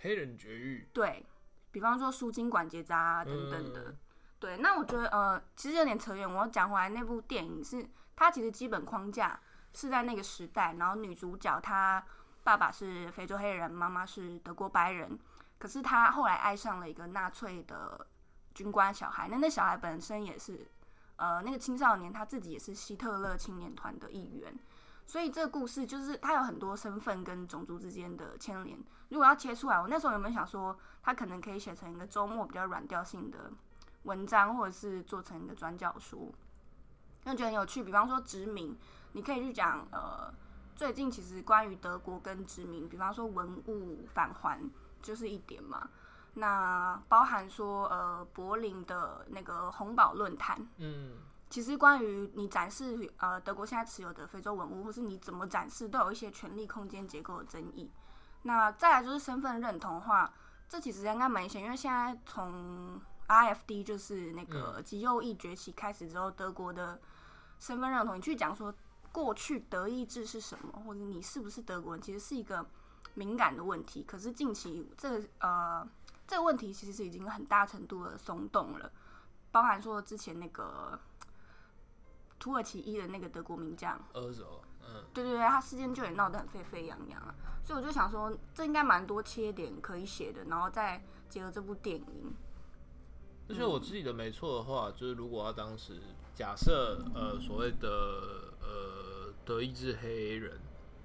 [0.00, 1.24] 黑人绝育，对，
[1.70, 3.90] 比方说输精管结扎啊等等的。
[3.90, 3.98] 嗯、
[4.38, 6.28] 对，那我觉得呃，其实有点扯远。
[6.28, 9.40] 我要讲回来，那部电影是它其实基本框架。
[9.76, 12.00] 是在那个时代，然后女主角她
[12.44, 15.18] 爸爸是非洲黑人，妈妈是德国白人，
[15.58, 18.06] 可是她后来爱上了一个纳粹的
[18.54, 20.66] 军官小孩，那那小孩本身也是，
[21.16, 24.56] 呃，那个青少年他自己也是希特勒青年团的一员，
[25.04, 28.78] 所以这个故事就是他有很多身份跟种族之间的牵连。
[29.10, 33.52] 如果要切出来，我那时候有没有想说，他可能可以写成一个周末比较软调性的
[34.04, 36.34] 文章，或者是做成一个专教书，
[37.24, 37.82] 因为觉得很有趣。
[37.82, 38.76] 比方说殖民。
[39.16, 40.34] 你可以去讲，呃，
[40.74, 44.60] 最近其实关于德国跟殖民，比方说文物返还
[45.00, 45.88] 就是一点嘛。
[46.34, 51.12] 那包含说，呃，柏林的那个红堡论坛，嗯，
[51.48, 57.90] 其实关于你展示呃德国现在持有的非洲文物，或是你怎么展示，都有一些权力空间结构的争议。
[58.42, 60.32] 那再来就是身份认同的话，
[60.68, 67.00] 这其实应该蛮明显，因为现在从 I F D 就是那个极右翼崛起开始之后，德国的
[67.60, 68.74] 身份认同，你去讲说
[69.12, 72.66] 过去德意志是什么，或者你是不是德国人，其实是一个
[73.14, 74.02] 敏感的问题。
[74.02, 75.88] 可是近期这个、呃
[76.26, 78.90] 这个问题其实是已经很大程度的松动了，
[79.50, 80.98] 包含说之前那个。
[82.36, 83.98] 土耳其一的那个德国名将，
[85.14, 87.34] 对对对，他事件就也闹得很沸沸扬扬啊，
[87.64, 92.34] 所以我就想说，这应该蛮多切点可以写的，然后再结合这部电影。
[93.48, 96.02] 而且我自己的没错的话，就是如果他当时
[96.34, 97.88] 假设呃所谓的
[98.60, 100.60] 呃德意志黑人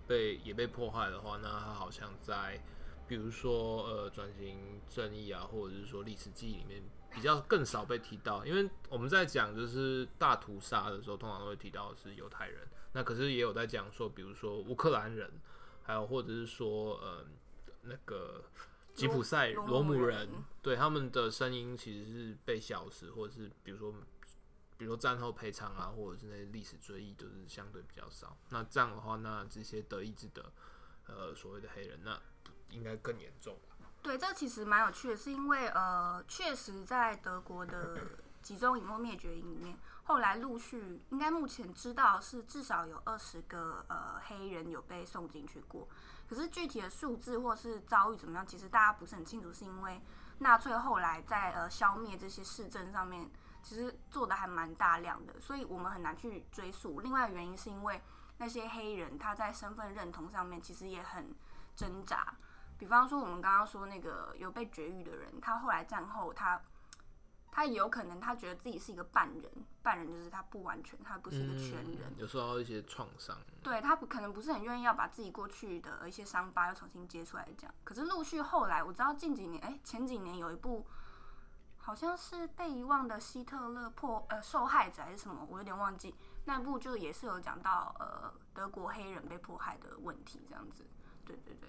[0.07, 2.61] 被也被迫害的话，那他好像在
[3.09, 6.81] 比如说呃转型正义啊，或者是说历史记忆里面。
[7.11, 12.67] 比较更少被提到，因为我们在讲就是大屠杀的时候，通常都会提到的是犹太人。
[12.91, 15.27] 那可是也有在讲说，比如说乌克兰人，
[15.81, 17.25] 还有或者是说呃
[17.81, 18.43] 那个
[18.93, 20.29] 吉普赛罗姆人，
[20.61, 23.91] 对他们的声音其实是被消失，或者是比如说
[24.77, 28.37] 比如说战后赔偿啊，或者是那些历史追忆都是相对比较少。
[28.49, 30.53] 那这样的话，那这些德意志的
[31.07, 32.21] 呃所谓的黑人，那
[32.71, 33.55] 应该更严重。
[34.01, 37.97] 对，这其实蛮有趣的，是因为呃，确实在德国的
[38.41, 45.85] 集中营或灭绝营里面，后来陆续应该目前知道是至少有二十个呃黑人有被送进去过，
[46.29, 50.01] 可是具体的数字或是遭遇怎么样，其实大家不是很清楚，是因为
[50.37, 53.29] 纳粹后来在呃消灭这些市政上面，
[53.61, 57.01] 其实做的还蛮大量的，所以我们很难去追溯。
[57.01, 58.01] 另外的原因是因为
[58.37, 61.35] 那些黑人他在身份认同上面其实也很
[61.75, 62.33] 挣扎。
[62.79, 66.59] 比方说，我们刚刚说那个有被绝育的人，他后来战后，他
[67.51, 69.51] 他也有可能他觉得自己是一个半人，
[69.83, 77.69] 半人就是他不完全，他不是一个全人，嗯、有受到一些创伤，对，他不可能不是很愿意要把自己过去的一些伤疤又重新揭出来讲。
[77.83, 80.87] 可是陆续后来，我知道近几年，哎、欸，前几年有一部
[81.79, 86.15] 好像是被遗忘的希特勒破呃受害者还是什么，我有点忘记，
[86.45, 90.85] 那部就也是有讲到呃德国黑人被迫害的问题这样子，
[91.25, 91.67] 对对对。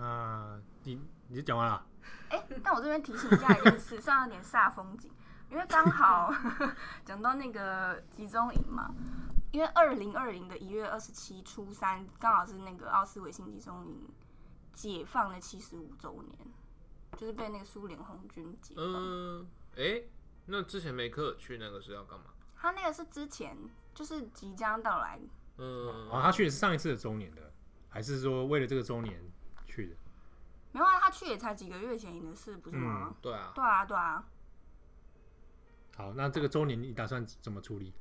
[0.00, 1.86] 那你你就讲完了？
[2.30, 5.10] 哎、欸，但我这边提醒一下一件事， 算有点煞风景，
[5.50, 6.32] 因为刚好
[7.04, 8.94] 讲到那个集中营嘛，
[9.52, 14.08] 因为二零二零的一月二十七初三，刚好是那个奥斯维辛集中营
[14.72, 16.38] 解放的七十五周年，
[17.18, 18.84] 就是被那个苏联红军解放。
[18.86, 20.10] 嗯，哎、欸，
[20.46, 22.26] 那之前梅克去那个是要干嘛？
[22.56, 23.54] 他那个是之前
[23.94, 25.20] 就是即将到来。
[25.58, 27.52] 嗯，啊，他去的是上一次的周年的，
[27.90, 29.20] 还是说为了这个周年？
[29.70, 29.96] 去的，
[30.72, 33.06] 没有啊，他去也才几个月前的事，不是吗？
[33.08, 34.24] 嗯、对啊，对啊，对啊。
[35.96, 37.94] 好，那这个周年你打算怎么处理？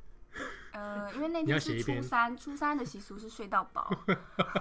[0.74, 3.90] 呃，因为那天 是初三，初三的习俗是睡到饱。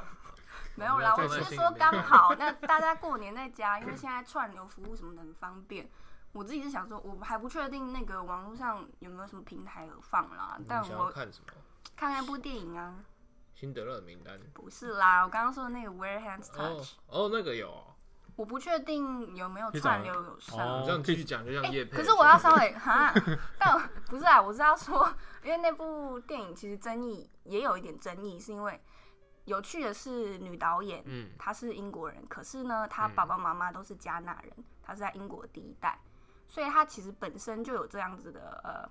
[0.74, 5.88] 没有啦，我只是说刚好， 那大家过年在家，因为现在串流服务什么的很方便。
[6.32, 11.52] 我自己是想说，我还不确定那个网络上有没有什么平台有放啦，但我看什么？
[11.96, 12.94] 看那部电影啊。
[13.58, 14.38] 辛德勒名单。
[14.54, 17.84] 不是啦，我刚刚说的那个 Where Hands Touch 哦，哦，那个有，
[18.36, 21.64] 我不确定有没有串流有上，哦、这样继续讲就像。
[21.90, 23.12] 可是我要稍微 哈，
[23.58, 28.80] 但不是啊，我是要说， 因为那部电影其实争议也有一点争议，是因为
[29.46, 34.52] 有趣的是女导演，嗯，她是英国人，可是呢，她爸爸妈妈都是加纳人，
[34.84, 35.98] 她是在英国第一代，
[36.46, 38.88] 所以她其实本身就有这样子的呃。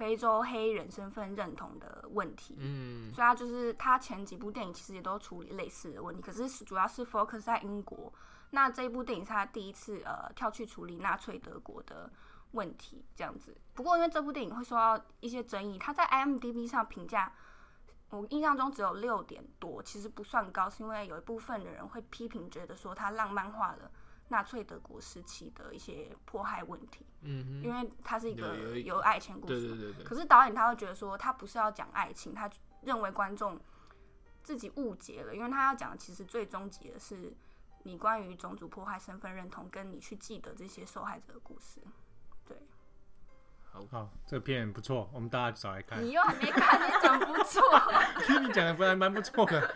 [0.00, 8.10] 非洲黑人身份认同的问题，嗯，所以他就是他前几部电影其实也都处理类似的问题，可是主要是 focus 在英国。
[8.48, 12.10] 那这一部电影是他第一次呃跳去处理纳粹德国的
[12.52, 13.54] 问题，这样子。
[13.74, 17.30] 不过因为这部电影会受到一些争议，他在 IMDB 上评价，
[18.08, 23.90] 我印象中只有六点多，其实不算高，是因为有一部分的人会批评，觉得说他浪漫化了。
[24.30, 30.04] 纳粹德国时期的一些迫害问题，嗯，因为它是一个有爱情故事，对对对对。
[30.04, 32.48] 可是导演他会觉得说，他不是要讲爱情，他
[32.82, 33.60] 认为观众
[34.42, 37.34] 自己误解了，因为他要讲的其实最终极的是
[37.82, 41.80] 你关于种族迫害、身份认同，跟你去记得这些受害者的故事。
[43.72, 46.02] 好，好，这个片不错，我们大家找来看。
[46.02, 47.62] 你又还没看，你讲不错。
[48.26, 49.74] 听你讲的不还蛮不错的。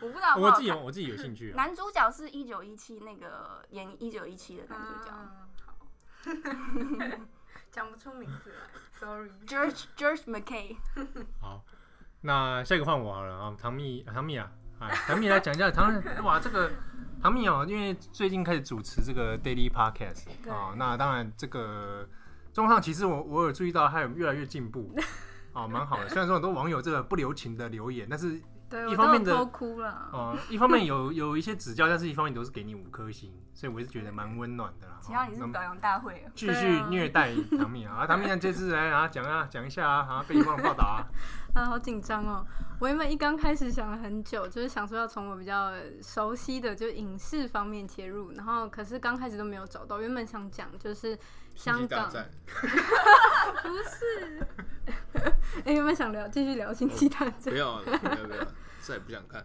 [0.00, 1.52] 我不知道， 我自己有，我自己有兴趣。
[1.54, 5.12] 男主角是一九一七那个演一九一七的男主角。
[6.26, 7.18] 嗯、好，
[7.70, 9.30] 讲不出名字来，sorry。
[9.46, 10.76] George George McKay。
[11.38, 11.62] 好，
[12.22, 16.70] 那下一个换我好了啊，唐蜜，唐蜜啊，哎唐蜜来讲一下唐哇这个
[17.20, 22.08] 唐蜜哦，因为最近开始主持这个 Daily Podcast 啊，那当然这个。
[22.54, 24.94] 状况上其实我我有注意到，他有越来越进步，
[25.52, 26.08] 哦，蛮好的。
[26.08, 28.40] 虽然说很多网友这个不留情的留言，但是
[28.88, 34.98] 一方面的都哭了，哦，一方面有 有一些指教，但是一方面都是给你五颗星，所以我是觉得蛮温暖的啦。
[35.00, 38.06] 其他你是表扬大会，继续虐待唐蜜啊！
[38.06, 41.02] 唐蜜这次来啊讲啊讲一下啊，啊被遗忘了报道啊。
[41.54, 42.44] 啊，好紧张哦！
[42.80, 50.00] 我原本一刚开始想了很久，就是想说要从我比较熟悉的就影视方面切入，然后可是刚开始都没有找到。
[50.00, 51.16] 原本想讲就是
[51.54, 54.44] 香港， 不是。
[55.58, 58.44] 哎、欸，原本想聊继续聊星际大战，不要了，不要不要，
[58.80, 59.44] 再也不想看。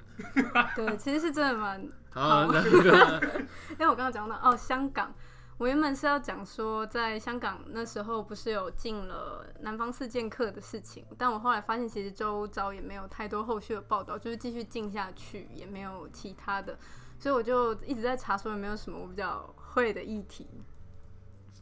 [0.76, 2.48] 对，其实是真的蛮好。
[2.52, 3.22] 那个，
[3.78, 5.14] 因为我刚刚讲到哦，香港。
[5.60, 16.80] 我原本是要讲说，在香港那时候不是有进了南方四剑客的事情，但我后来发现其实周遭也没有太多后续的报道，就是继续进下去也没有其他的，
[17.20, 20.48] 所以我就一直在查说有没有什么我比较会的议题。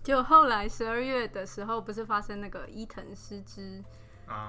[0.03, 3.83] 就后来十二月的时候，不是发生那个伊藤失之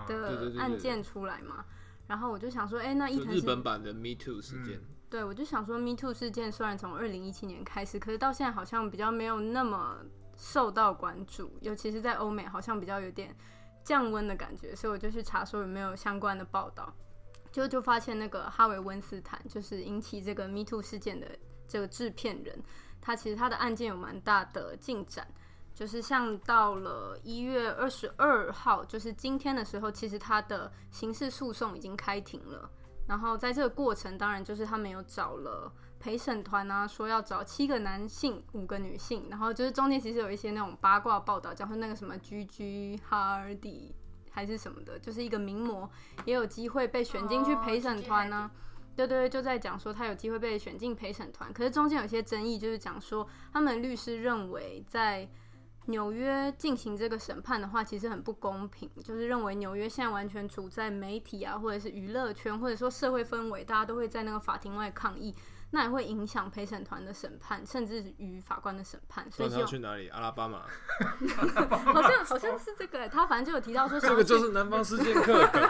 [0.07, 1.65] 的案件出来嘛？
[2.07, 4.77] 然后我就想说，哎、欸，那伊藤日本版的 Me Too 事件。
[4.77, 9.97] 嗯对，我就想说，Me Too 事件虽然从二零一七年开始，可是到现在好像比较没有那么
[10.37, 13.35] 受到关注，尤其是在欧美，好像比较有点
[13.83, 16.93] 降温的感觉，所以我就去查说有没有相关的报道，
[17.51, 21.27] 就就发现那个哈维温斯坦，就是引起这个 Me Too 事件的
[21.67, 22.63] 这个制片人，
[23.01, 25.27] 他其实他的案件有蛮大的进展，
[25.75, 32.71] 就是像到了一月二十二号，就是今天的时候，其实他的刑事诉讼已经开庭了。
[33.09, 43.93] 然后在这个过程，当然就是他们有找了陪审团啊，说要找七个男性、五个女性，然后就是中间其实有一些那种八卦报道，讲说那个什么 Gigi Hadid
[44.31, 45.91] 还是什么的，就是一个名模
[46.25, 48.51] 也有机会被选进去陪审团呢。
[48.95, 55.29] 对对对，就在讲说他有机会被选进陪审团，可是中间有些争议，就是讲说他们律师认为在。
[55.89, 58.89] 纽约进行这个审判的话，其实很不公平。
[59.03, 65.35] 就是认为纽约现在完全处在媒体啊，或者是娱乐圈，或者说社会氛围，大家都会在那个法庭外抗议。
[65.71, 69.31] 那也会影响陪审团的审判，甚至于法官的审判。
[69.31, 70.09] 所以就去哪里？
[70.09, 70.61] 阿拉巴马？
[71.93, 73.09] 好像好像是这个、欸。
[73.09, 75.63] 他反正就有提到说， 这个就是南方世界客梗。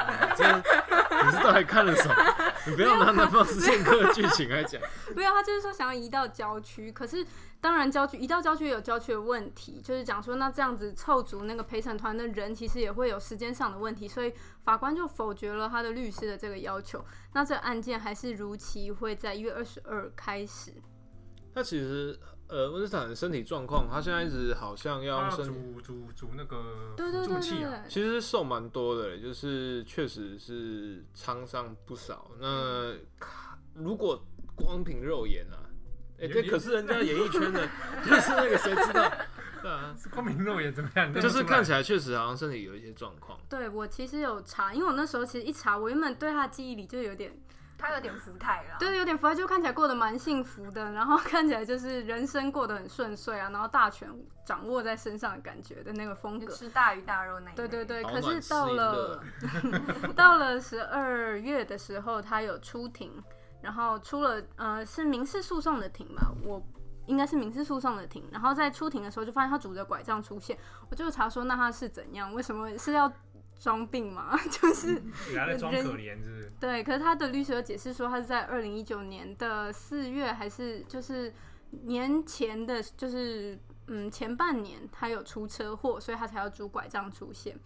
[1.25, 2.15] 你是到底看了什么？
[2.67, 4.81] 你不要拿南方四剑客的剧情来讲。
[5.15, 6.93] 没有，他就是说想要移到郊区。
[6.93, 7.25] 可是
[7.61, 14.07] 当然，郊区移到郊区有郊区的问题，就是讲说那这样子凑足那个陪审团的人，其实也会有时间上的问题。
[14.07, 14.33] 所以
[14.65, 17.05] 法官就否决了他的律师的这个要求。
[17.33, 20.73] 那这案件还是如期会在一月二十二开始。
[21.55, 32.31] 他其实呃，温斯坦的身体状况，他现在一直好像要用煮煮煮那个对对对对，其实瘦蛮多的，就是确实是沧桑不少。
[32.41, 32.95] 那
[33.75, 34.25] 如果
[34.57, 35.61] 光凭肉眼啊，
[36.19, 37.69] 哎、欸，对，可是人家演艺圈的，
[38.03, 39.13] 就是那个谁知道？
[39.61, 41.13] 对啊，光凭肉眼怎么样？
[41.13, 43.39] 就是看起来确实好像身体有一些状况。
[43.49, 47.39] 对，我其实有查，因为我那时候其实一查，我原本对他的记忆里就有点。
[47.79, 54.09] 他有点福态了，对，有点福态，就看起来过得蛮幸福的，然后看起来就是人生过得很顺遂啊，然后大权
[54.45, 58.03] 掌握在身上的感觉的那个风格，吃大鱼大肉那一对对对。
[58.03, 59.23] 可是到了
[60.17, 63.13] 到了十二月的时候，他有出庭，
[63.63, 66.61] 然后出了呃是民事诉讼的庭吧，我
[67.07, 70.59] 应该是民事诉讼的庭，然后在出庭的时候就发现他拄着拐杖出现，
[70.91, 73.11] 我就查说那他是怎样，为什么是要？
[73.59, 76.53] 装病嘛， 就是人装可怜，是不是？
[76.61, 81.33] 对，可是他的律师有解释说，他是在二零一九年的四月，还是就是
[81.85, 87.59] 年前的，就是嗯前半年他有出车祸，所以他才要拄拐杖出现。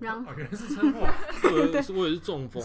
[0.00, 1.06] 然后原来是车祸，
[1.42, 2.62] 对，我也是中风。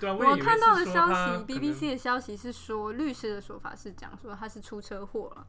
[0.00, 5.46] 对啊，我看到的消息，BBC 的消息是说，律师的说法是讲说他是出车祸了。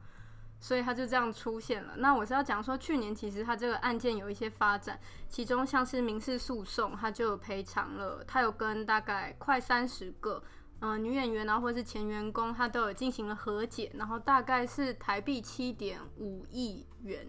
[0.61, 1.95] 所以他就这样出现了。
[1.97, 4.97] 那我是要讲说，去年其实他这个案件有一些发展，
[5.27, 8.23] 其中像是民事诉讼，他就有赔偿了。
[8.25, 10.41] 他有跟大概快三十个
[10.83, 17.27] 嗯、女演员啊，或者是前员工，他都有进行了和解，然后大概是台币七点五亿元。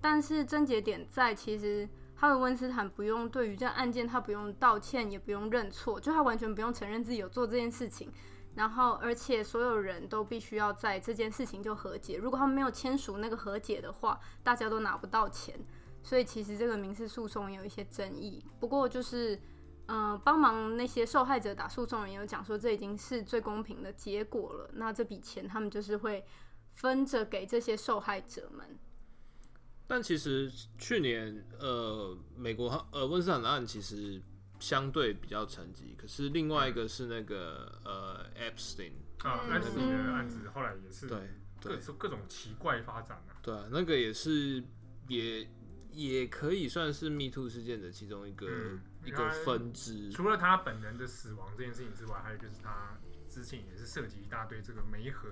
[0.00, 8.12] 但是症结点在，其实哈维温斯坦不用对于这案件，他不用道歉，也不用认错，就他完全不用承认自己有做这件事情。
[8.58, 12.16] 然后，而且所有人都必须要在这件事情就和解。
[12.16, 15.56] 如果他们没有签署那个和解的话，大家都拿不到钱。
[16.02, 18.44] 所以其实这个民事诉讼也有一些争议。
[18.58, 19.36] 不过就是，
[19.86, 24.68] 嗯、呃，帮忙那些受害者打诉讼人也有讲说，这已经是最公平的结果了。
[24.72, 26.24] 那这笔钱他们就是会
[26.74, 28.76] 分着给这些受害者们。
[29.86, 34.20] 但其实去年，呃，美国呃温斯坦的案其实。
[34.58, 38.92] 相对比较沉寂，可是另外一个是那个呃，Epstein
[39.22, 41.18] 啊，Epstein 的案子后来也是对，
[41.60, 43.38] 对，各各种奇怪发展啊。
[43.42, 44.62] 对啊，那个也是
[45.06, 45.48] 也
[45.92, 50.10] 也可以算是 Me Too 事件的其中一个、嗯、一个分支。
[50.10, 52.98] 除了他本人的死亡这件事情之外，还有就是他
[53.28, 55.28] 之前也是涉及一大堆这个媒合，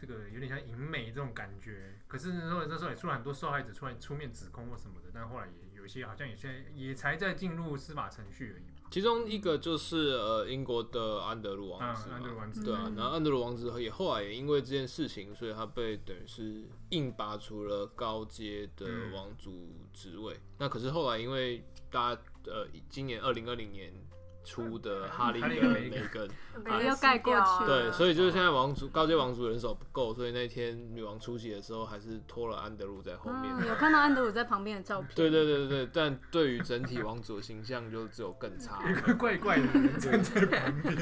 [0.00, 1.94] 这个有点像淫美这种感觉。
[2.08, 8.62] 可是那时候那时候也出了很多受害者出来出面指控或什么的，但后来也有一些好像也现在也才在进入司法程序而已。
[8.90, 20.34] 其中一个就是呃英国的安德鲁王子，安德鲁王子对啊，然后安德鲁王子也后来也因为这件事情，所以他被等于是硬拔除了高阶的王族职位。
[20.34, 23.92] 嗯、那可是后来因为大家呃今年二零二零年。
[24.42, 26.28] 出的哈利跟梅根，
[26.84, 27.66] 又盖过去。
[27.66, 33.54] 对，所以就是现在王族高阶王族人手不够，所以那天女王出席的时候，还是拖了安德鲁在后面。
[33.58, 35.10] 嗯、有看到安德鲁在旁边的照片。
[35.14, 38.82] 对对对对对，但对于整体王族的形象就只有更差。
[38.90, 40.96] 一个怪怪的人站在旁边。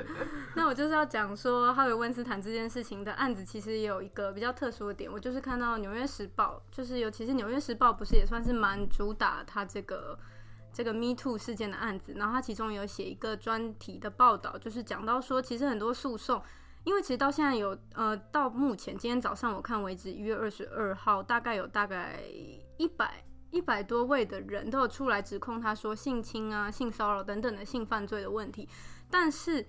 [0.54, 5.10] 那我就是要讲说，哈维温斯坦这件事情的案子，其实也有一个比较特殊的点。
[5.10, 10.18] 我就是看到《纽约时报》，就是尤其是《纽约时报》，不是也算是蛮主打他这个。
[10.72, 16.42] 这个 Me Too 事件的案子，然后他其中有写一个专题的报道，就是讲到说，其实很多诉讼，
[16.84, 22.22] 因为其实到现在有呃，到目前今天早上我看为止，一月二十二号，大概有大概
[22.78, 28.66] 一百一百多位的人都有出来指控他说性侵啊、性骚扰等等的性犯罪的问题，
[29.10, 29.66] 但是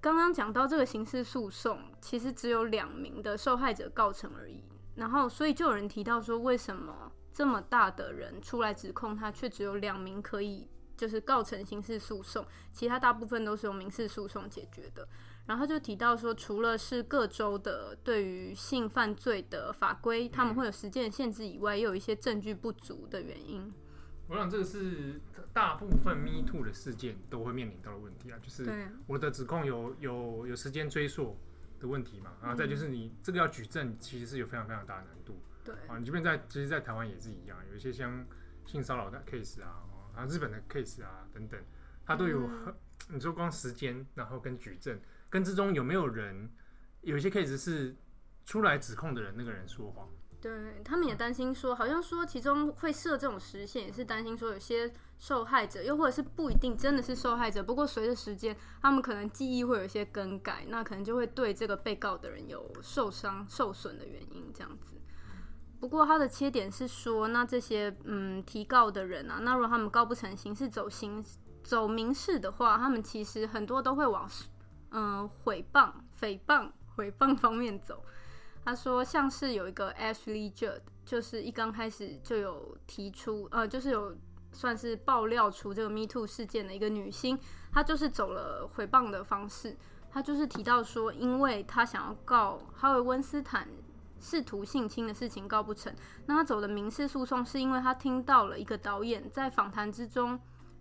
[0.00, 4.62] 刚刚讲到这个刑事诉讼，其实只有两名的受害者告成而已，
[4.96, 7.10] 然后所以就有人提到说，为什么？
[7.32, 15.08] 这么大的人出来指控他，却只有两名可以就是告成刑事诉讼，其他大部分都是用民事诉讼解决的。
[15.46, 23.72] 然后他就提到说，除了是各州的对于性犯罪的法规，他们会有时间限制以外，也有一些证据不足的原因。
[24.26, 25.18] 我想这个是
[25.54, 31.38] 大部分 Me Too 的事件都会面临到的问题啊，就是我的指控有有有时间追溯
[31.80, 35.40] 的问题嘛，然后再就是你这个要举证，其实是有非常非常大的难度。
[35.68, 38.26] 对啊，你这边在，其实，在台湾也是一样，有一些像
[38.64, 39.84] 性骚扰的 case 啊，
[40.16, 41.60] 啊，日本的 case 啊等等，
[42.06, 42.40] 它都有。
[42.46, 42.74] 嗯、
[43.10, 44.98] 你说光时间，然后跟举证，
[45.28, 46.50] 跟之中有没有人，
[47.02, 47.94] 有一些 case 是
[48.46, 50.08] 出来指控的人，那个人说谎。
[50.40, 64.97] 对，他们也担心说，好像说其中会设这种时限，也是担心说有些受害者，又或者是不一定真的是受害者，不过随着时间，他们可能记忆会有一些更改，那可能就会对这个被告的人有受伤、受损的原因，这样子。
[65.80, 71.24] 不过他的切点是说，那这些嗯提告的人啊，那如果他们告不成刑事走刑
[71.62, 74.28] 走民事的话，他们其实很多都会往
[74.90, 78.02] 嗯诽谤、诽谤、诽谤方面走。
[78.64, 84.16] 他说，像是有一个 Ashley Judd，就是一刚开始就有提出呃，就是有
[84.52, 87.38] 算是爆料出这个 Me Too 事件的一个女星，
[87.72, 89.76] 她就是走了诽谤的方式，
[90.10, 93.68] 她就是提到说，因为她想要告哈维温斯坦。
[94.20, 95.94] 试图性侵的事情告不成，
[96.26, 100.38] 那他走的民事诉讼是因为他听到了一个导演在访谈之中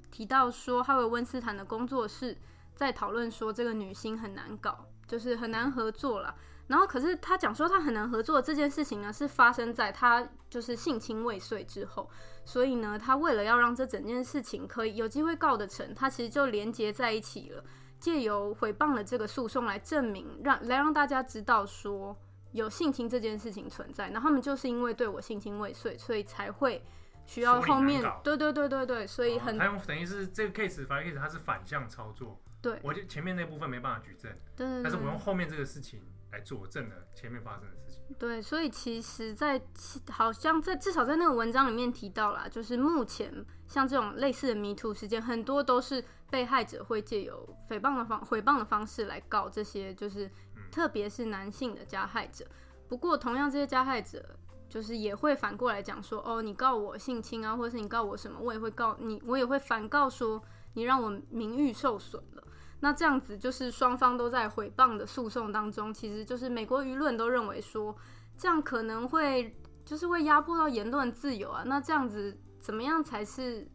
[0.10, 2.38] 提到说，哈维温斯坦的工作室
[2.76, 6.36] 在讨论说这个女星很难搞，就是很难合作了。
[6.68, 12.10] 然后可是他讲说他很难合作这件事情呢，是发生在他就是性侵未遂之后，
[12.44, 17.64] 所以呢，他为了要让这整件事情可以有机会告得成，他其实就连接在一起了，
[18.00, 22.18] 借由诽谤的这个诉讼来证明，让来让大家知道说。
[22.54, 26.84] 有性侵这件事情存在，然后他们就是因为对我性侵未遂，所以才会
[27.26, 39.66] 需要后面，对对对对对，所以很，他用等于是这个 case，法律 case 它是反向操作，对，我就前面那部分没办法举证，对，对，对，但是我用后面这个事情来佐证了前面发生的事情，对，所以其实在，在
[40.10, 50.32] 好像在至少在那个文章里面提到啦，就是目前像这种类似的迷途事件，很多都是被害者会借由诽谤的方诽谤的方式来告这些，就是。
[50.72, 52.46] 特别是男性的加害者，
[52.88, 54.38] 不过同样这些加害者
[54.70, 60.44] 就是也会反过来讲说，哦，你告我性侵啊，或者是你告我什么，我也会告你，我也会反告说
[60.74, 62.44] 你让我名誉受损了。
[62.82, 67.96] 那这样子就是双方都在诽谤的诉讼当中，其实就是美国舆论都认为说，
[68.38, 71.64] 这样可能会就是会压迫到言论自由啊。
[71.66, 73.68] 那这样子怎么样才是？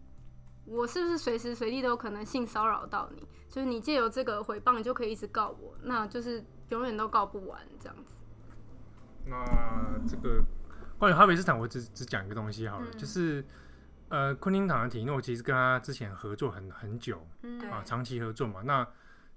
[0.64, 3.26] 我是不是随时随地都有可能性骚扰到你？
[3.48, 6.44] 就是你借由这个诽谤，你就可以一直告我，那就是。
[6.72, 8.14] 永远都告不完这样子。
[9.26, 10.42] 那这个
[10.98, 13.44] 关于哈维斯坦，我只只讲一个东西好了，嗯、就是
[14.08, 18.62] 呃，昆汀塔伦提诺其实跟他之前合作很很久，嗯、啊，长期合作嘛。
[18.62, 18.86] 那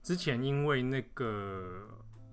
[0.01, 1.87] 之前因为那个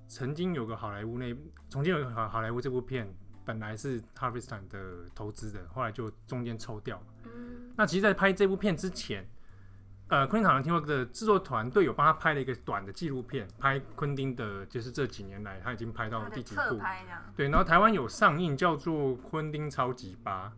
[0.06, 1.36] 曾经有个好莱坞那
[1.68, 3.12] 曾经有个好好莱坞这部片
[3.44, 4.78] 本来是哈维斯坦的
[5.14, 7.02] 投资的，后来就中间抽掉。
[7.24, 9.26] 嗯、那其实，在拍这部片之前。
[10.12, 16.78] 呃，昆汀塔伦提诺的制作团队有帮他拍了一个短的纪录片，拍昆汀的，就是这几年来他已经拍到第几部？
[17.34, 20.48] 对，然后台湾有上映，叫做《昆汀超级八》。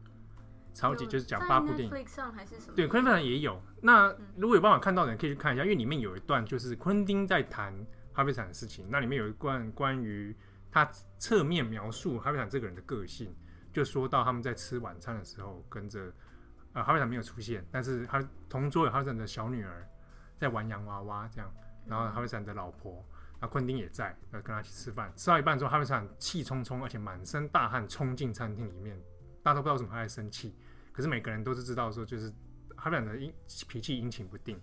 [0.76, 2.08] 超级就是讲八部电影。
[2.08, 2.72] 上还是什么？
[2.74, 3.62] 对，昆汀上也有。
[3.80, 7.72] 那如果有办法看到的人，可以去看一下，因为里面有一段就是昆汀在谈
[8.12, 8.84] 哈维斯坦的事情。
[8.90, 10.36] 那里面有一段关于
[10.72, 10.84] 他
[11.16, 13.32] 侧面描述哈维斯坦这个人的个性，
[13.72, 16.12] 就说到他们在吃晚餐的时候，跟着
[16.74, 19.88] 呃哈维斯坦没有出现，但是他同桌有哈维斯坦的小女儿
[20.36, 21.50] 在玩洋娃娃这样，
[21.86, 23.04] 然后哈维斯坦的老婆。
[23.40, 25.12] 那昆汀也在，呃跟他一起吃饭。
[25.16, 28.98] 吃到一半之后，哈维斯坦气冲冲，而且满身大汗，冲进餐厅里面。
[29.42, 30.56] 大家都不知道为什么他在生气，
[30.92, 32.30] 可是每个人都是知道说，就是
[32.76, 33.34] 哈维斯坦的阴
[33.68, 34.60] 脾气阴晴不定。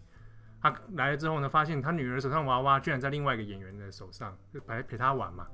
[0.61, 5.47] 他来了之后呢，发现他女儿手上娃娃居然在另外一个演员的手上，就陪陪他玩嘛。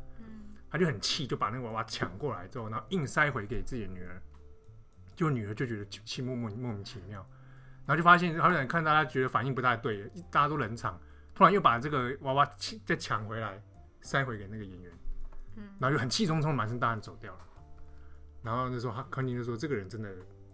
[0.70, 4.22] 他就很气，就把那个娃娃抢过来之后，然后硬塞回给自己的女儿。
[5.18, 7.20] 就女儿就觉得气莫莫莫名其妙，
[7.86, 10.98] 然后就发现好像看大家觉得反应不太对，大家都冷场。
[11.34, 12.48] 突然又把这个娃娃
[12.86, 13.62] 再抢回来，
[14.02, 14.92] 塞回给那个演员，
[15.56, 17.40] 嗯，然后就很气冲冲，满身大汗走掉了。
[18.44, 20.10] 然后那时候他肯定就说：“这个人真的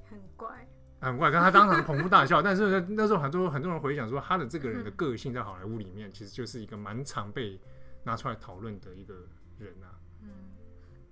[0.10, 0.68] 很怪，
[1.00, 2.42] 很怪。”但他当场捧腹大笑。
[2.44, 7.60] 但是那时候很多很多人回想说，他的这个人的个性在好莱坞里面，其实就是一个蛮常被
[8.04, 9.14] 拿出来讨论的一个
[9.58, 10.00] 人啊。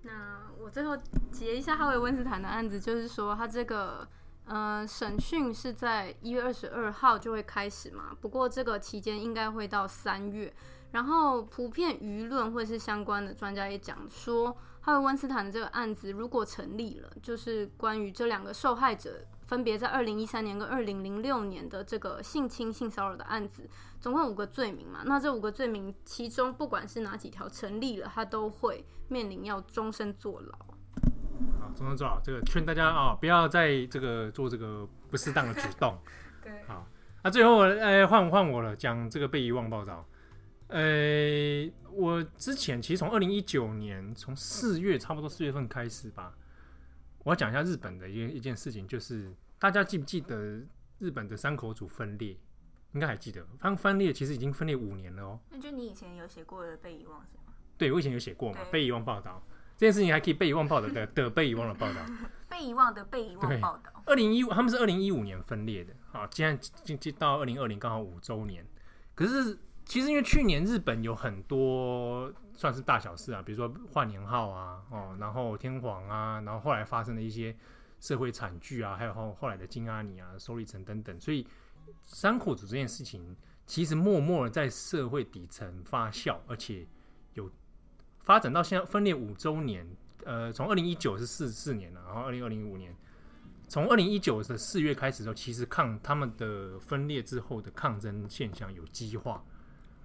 [0.04, 0.97] 那我最后
[1.32, 4.08] 结一下哈维温斯坦的案子，就是说他这个。
[4.43, 10.52] 呃，审讯是在一月二十二号就会开始嘛，不过这个期间应该会到三月。
[10.91, 23.70] 然后普遍舆论或是相关的专家也讲说，哈维温斯坦的这个案子如果成立了，就是关于这两个受害者分别在二零一三年跟二零零六年的这个性侵性骚扰的案子，
[24.02, 25.04] 总共五个罪名嘛。
[25.06, 30.57] 那这五个罪名其中不管是哪几条成立了，他都会面临要终身坐牢。
[31.59, 35.97] 好，终身坐牢，这个劝大家啊、哦，不要再这个做这个不适当的举动。
[36.41, 36.88] 对，好，
[37.24, 40.07] 那、啊、最后呃换换我了，讲这个被遗忘报道。
[40.68, 46.34] 呃，我之前其实从二零一九年从四月差不多四月份开始吧，
[47.24, 50.62] 我要讲一下日本的一件一件事情，就是大家记不记得
[50.99, 52.38] 日本的三口组分裂？
[52.93, 55.39] 应该还记得，他们分裂其实已经分裂五年了哦。
[55.49, 57.51] 那就你以前有写过的被遗忘是吗？
[57.82, 59.42] 对，我以前有写过嘛，被遗忘报道。
[59.76, 62.06] 这件事情还可以被遗忘报道的 的被遗忘的报道，
[62.48, 63.92] 被遗忘的被遗忘报道。
[64.06, 68.64] 二零一五他们是二零一五年分裂的，好，现在进进到二零二零刚好五周年。
[69.16, 77.58] 可是其实因为去年日本有很多算是大小事啊，比如说换年号啊，哦，然后天皇啊，然后后来发生的一些
[78.00, 81.48] 社会惨剧啊，还有后后来的金阿尼啊、收利成等等，所以
[82.06, 86.86] 山口组这件事情其实默默的在社会底层发酵，而且
[87.34, 87.50] 有。
[88.22, 89.86] 发展到现在分裂五周年，
[90.26, 92.96] 呃，从二零一九是四四年了，然后二零二零五年，
[93.68, 99.44] 从二零一九的四月开始的时候，其实抗他们的分裂之后的抗争现象有激化，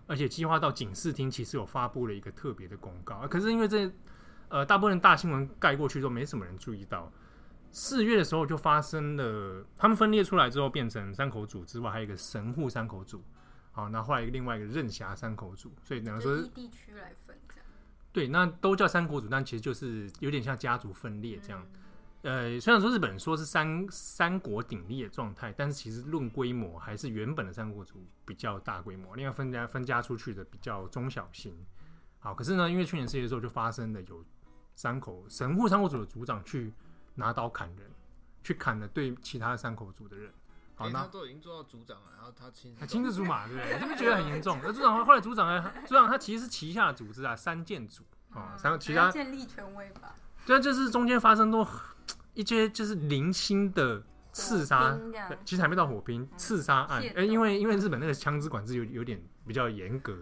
[0.07, 3.91] 而且激化到警视厅其实有发布了一个特别的公告，可是因为这
[4.49, 7.13] 呃大部分大新闻盖过去之后，没什么人注意到，
[7.71, 13.23] 四月的时候就发生了，他们分裂出来之后变成山口组之外，还有一个神户山口组，
[13.73, 17.26] 好，那后来另外一个任侠山口组，所以等于说地区来分。
[18.17, 21.63] 对，那都叫三国组，但其实就是有点像家族分裂这样。
[22.23, 31.55] 呃，虽然说日本人说是三三国鼎立的状态，但是其实论规模还是原本的三国组比较大规模，另外分家分家出去的比较中小型。
[32.19, 34.25] 好，可是呢，因为去年四月的时候就发生了有
[34.75, 36.73] 三口神户三口组的组长去
[37.17, 37.91] 拿刀砍人，
[38.43, 40.33] 去砍了对其他三口组的人。
[40.79, 43.75] 好，那、都已经做到组长了，然后他亲他亲自出马，对不对？
[43.75, 44.61] 你是不是觉得很严重？
[44.63, 45.73] 那组长后来组长呢？
[45.87, 48.05] 组长他其实是旗下组织啊，三剑组
[48.35, 50.15] 啊，然后其他建立权威吧。
[50.45, 51.67] 对啊，就是中间发生多
[52.35, 54.03] 一些就是零星的
[54.33, 54.99] 刺杀，
[55.47, 57.03] 其实还没到火拼刺杀案。
[57.03, 60.15] 哎、欸，因为因为日本那个枪支管制有有点比较严格，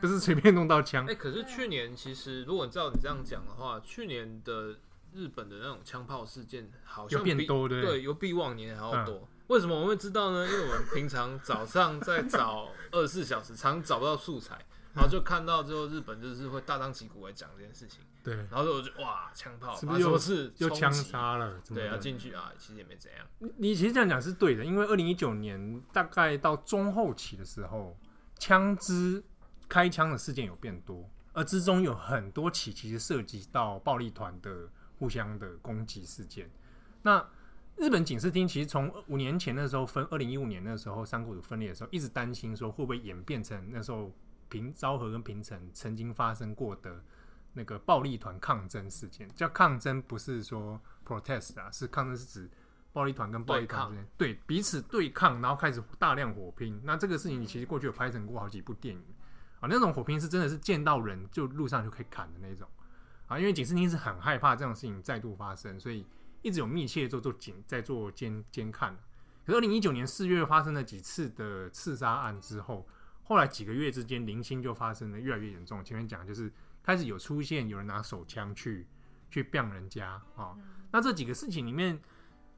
[0.00, 1.04] 不是随便弄到枪。
[1.04, 4.76] 哎、欸，可是去年其实如果照你这样讲的话，去年的
[5.12, 9.18] 日本的那种枪炮事件好像变多，对对，有比往年还要多。
[9.18, 10.46] 嗯为什么我们会知道呢？
[10.46, 18.00] 因为我们平常早上在找 二十四小时，常找不到素材，然后就看到之后日本就是会大张旗鼓来讲这件事情。
[18.22, 21.60] 对，然后我就哇，枪炮是不是又是又枪杀了？
[21.74, 23.26] 对，要进去啊，其实也没怎样。
[23.40, 27.98] 你你其实这样讲是对的，因为二零一九年大概到中后期的时候，
[28.38, 29.20] 枪支
[29.68, 34.68] 开枪的事件有变多，而之中有很多起其实涉及到暴力团的
[35.00, 36.48] 互相的攻击事件。
[37.02, 37.26] 那
[37.80, 44.12] 日本警视厅其实从五年前那时候分，二零一五年那时候山口组分裂的时候，一直担心说会不会演变成那时候
[44.50, 47.02] 平昭和跟平成曾经发生过的
[47.54, 49.26] 那个暴力团抗争事件。
[49.34, 52.50] 叫抗争不是说 protest 啊，是抗争是指
[52.92, 56.78] 暴力团跟暴力团之间对彼此对抗，然后开始大量火拼。
[56.84, 59.02] 那这个事情你其实过去有拍成过好几部电影
[59.58, 62.68] 啊，那种火拼是真的是见到人就路上就可以砍的那种
[63.26, 66.04] 啊，因为警视厅是很害怕这种事情再度发生，所以。
[66.42, 68.96] 一直有密切做做警，在做监监看。
[69.44, 72.86] 可是二零一九年四月发生了几次的刺杀案之后，
[73.24, 75.84] 后来几个月之间零星就发生了越来越严重。
[75.84, 78.86] 前面讲就是开始有出现有人拿手枪去
[79.30, 80.58] 去毙人家啊、哦。
[80.92, 82.00] 那这几个事情里面，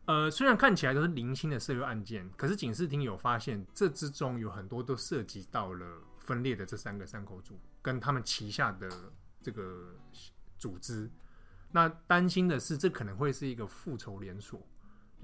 [0.06, 8.90] 呃，虽然看起来都是零星的社会案件，可是警视厅有发现这之中有很多都涉及到了分裂的这三个山口组跟他们旗下的
[9.40, 9.94] 这个
[10.58, 11.10] 组织。
[11.72, 14.60] 那担心的是，这可能会是一个复仇连锁。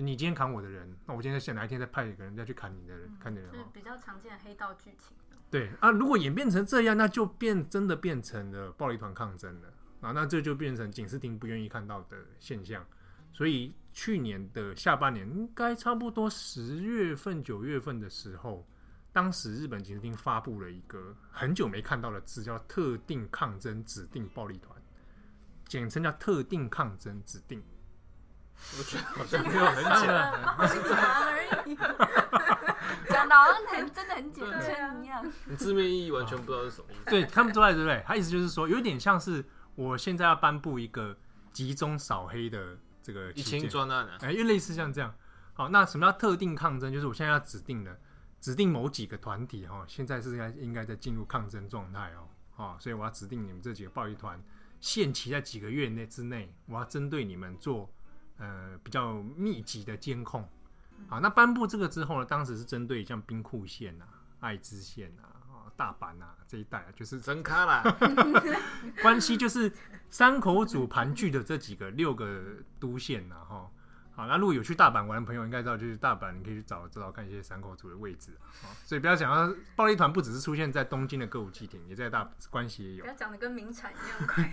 [0.00, 5.16] 你今天砍我的人，那我今天想哪一天再派一个人再去砍你的人，嗯、砍你的人，是比较常见的黑道剧情。
[5.50, 9.68] 对啊，如果演变成这样，那就变真的变成了暴力团抗争了
[10.00, 12.86] 啊，那这就变成警视厅不愿意看到的现象。
[13.32, 18.64] 所以去年的下半年，应该差不多十月份、九月份的时候，
[19.12, 24.77] 当时日本警视厅发布了一个很久没看到的字，叫“特定抗争指定暴力团”，
[25.68, 27.62] 简称叫“特定抗争指定”。
[28.76, 31.76] 我觉得好像没有很简单而已，
[33.08, 35.24] 讲的好像很真的很简单一样。
[35.44, 37.04] 你字面意义完全不知道是什么意思。
[37.06, 38.02] 对，看不出来，对不对？
[38.04, 39.44] 他意思就是说，有点像是
[39.76, 41.16] 我现在要颁布一个
[41.52, 45.14] 集中扫黑的这个一清专案啊，哎，因为类似像这样。
[45.54, 46.92] 好，那什么叫特定抗争？
[46.92, 47.96] 就是我现在要指定的，
[48.40, 54.42] 指定某几个团体哈，现在是应该应该在进入抗争状态哦，好，所以我要指定你们这几个暴力团，
[54.80, 57.90] 限期在几个月内之内，我要针对你们做。
[58.40, 60.48] 呃，比较密集的监控，
[61.08, 64.06] 好，那颁布这个之后呢，当时是针对像兵库县啊、
[64.38, 67.82] 爱知县啊、大阪啊这一带，就是真卡啦，
[69.02, 69.72] 关系就是
[70.08, 72.40] 山口组盘踞的这几个六个
[72.78, 73.68] 都县呐，哈，
[74.18, 78.32] 好，那如果有去大阪玩的朋友应该知道，就是大阪你可以去找找找看一些山口组的位置
[78.64, 84.52] 啊，所以不要想到暴力团不只是出现在东京的歌舞伎町，也在大关系也有，不要讲的跟名产一样快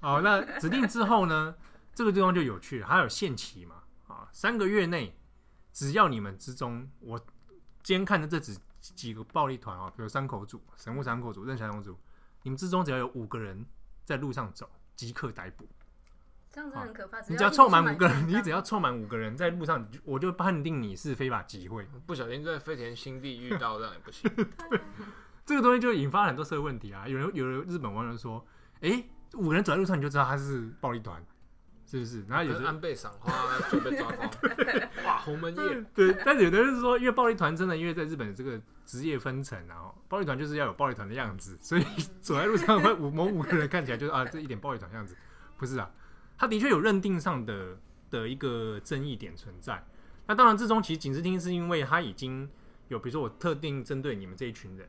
[0.00, 1.54] 好，那指定之后呢？
[1.94, 3.84] 这个地方就有趣了，还有限期嘛？
[4.08, 5.16] 啊，三个月内，
[5.72, 7.24] 只要你们之中我
[7.84, 11.96] 监看的这几几个暴力团啊，比如山口组、神户山口组、任山龙组，
[12.42, 13.64] 你们之中只要有五个人
[14.04, 15.68] 在路上走，即刻逮捕。
[16.52, 17.20] 这样子很可怕。
[17.28, 21.86] 你只要凑满五个人，你只要凑满五个人在路上，我就判定你是非法集会。
[22.06, 24.30] 不小心在飞田新地遇到，这样也不行。
[25.46, 27.08] 这个东西就引发很多社会问题啊！
[27.08, 28.44] 有人有人日本网友说
[28.82, 31.24] ：“哎，五个人走在路上，你就知道他是暴力团。”
[31.86, 32.24] 是不是？
[32.28, 33.32] 然后有人安倍赏花
[33.68, 34.30] 就被抓到，
[35.04, 35.84] 哇，鸿门宴。
[35.92, 41.84] 对，但是有的人是说，因为暴力团真的，因为在日本这个职业分层，然后暴力团就是要有暴力团的样子，所以
[42.20, 45.16] 走在路上会五某五个人看起来就是啊，这一点暴力团样子，
[45.58, 45.90] 不是啊？
[46.40, 47.78] 他的确有认定上的
[48.08, 49.84] 的一个争议点存在。
[50.26, 52.48] 那当然，之中其实警视厅是因为他已经
[52.88, 54.88] 有，比如说我特定针对你们这一群人，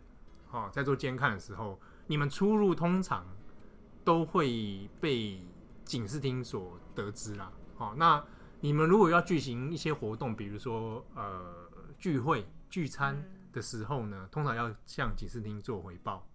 [0.51, 1.77] 哦，在做监看的时候，
[2.07, 3.25] 你们出入通常
[4.05, 5.41] 都会被。
[5.83, 8.23] 警视厅所得知啦，哦，那
[8.61, 13.21] 你们如果要举行一些活动，比如说呃聚会、聚餐
[13.51, 16.25] 的时候呢，通常要向警视厅做回报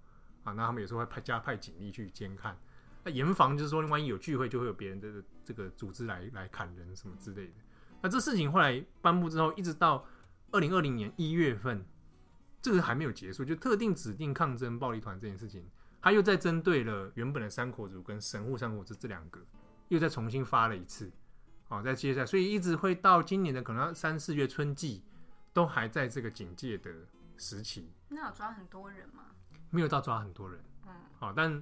[0.45, 0.53] 啊。
[0.53, 2.59] 那他们有时候会派加派警力去监看，
[3.07, 7.55] 那严防就是说，万一有聚会，就会有别人的这个组织来来砍人什么之类的。
[8.03, 10.05] 那这事情后来颁布之后，一直到
[10.51, 11.87] 二零二零年一月份，
[12.61, 15.65] 这个还没有结束，就特定指定抗争暴力团这件事情。
[16.03, 19.41] 他又在针对了原本的山口组跟神户山口组这两个，
[19.87, 21.11] 又再重新发了一次，
[21.69, 25.05] 好，在接下来，所以一直会到今年的可能三四月春季，
[25.53, 26.93] 都还在这个警戒的
[27.37, 27.93] 时期。
[28.09, 29.25] 那有抓很多人吗？
[29.71, 31.61] 没有到抓很多人，嗯，好，但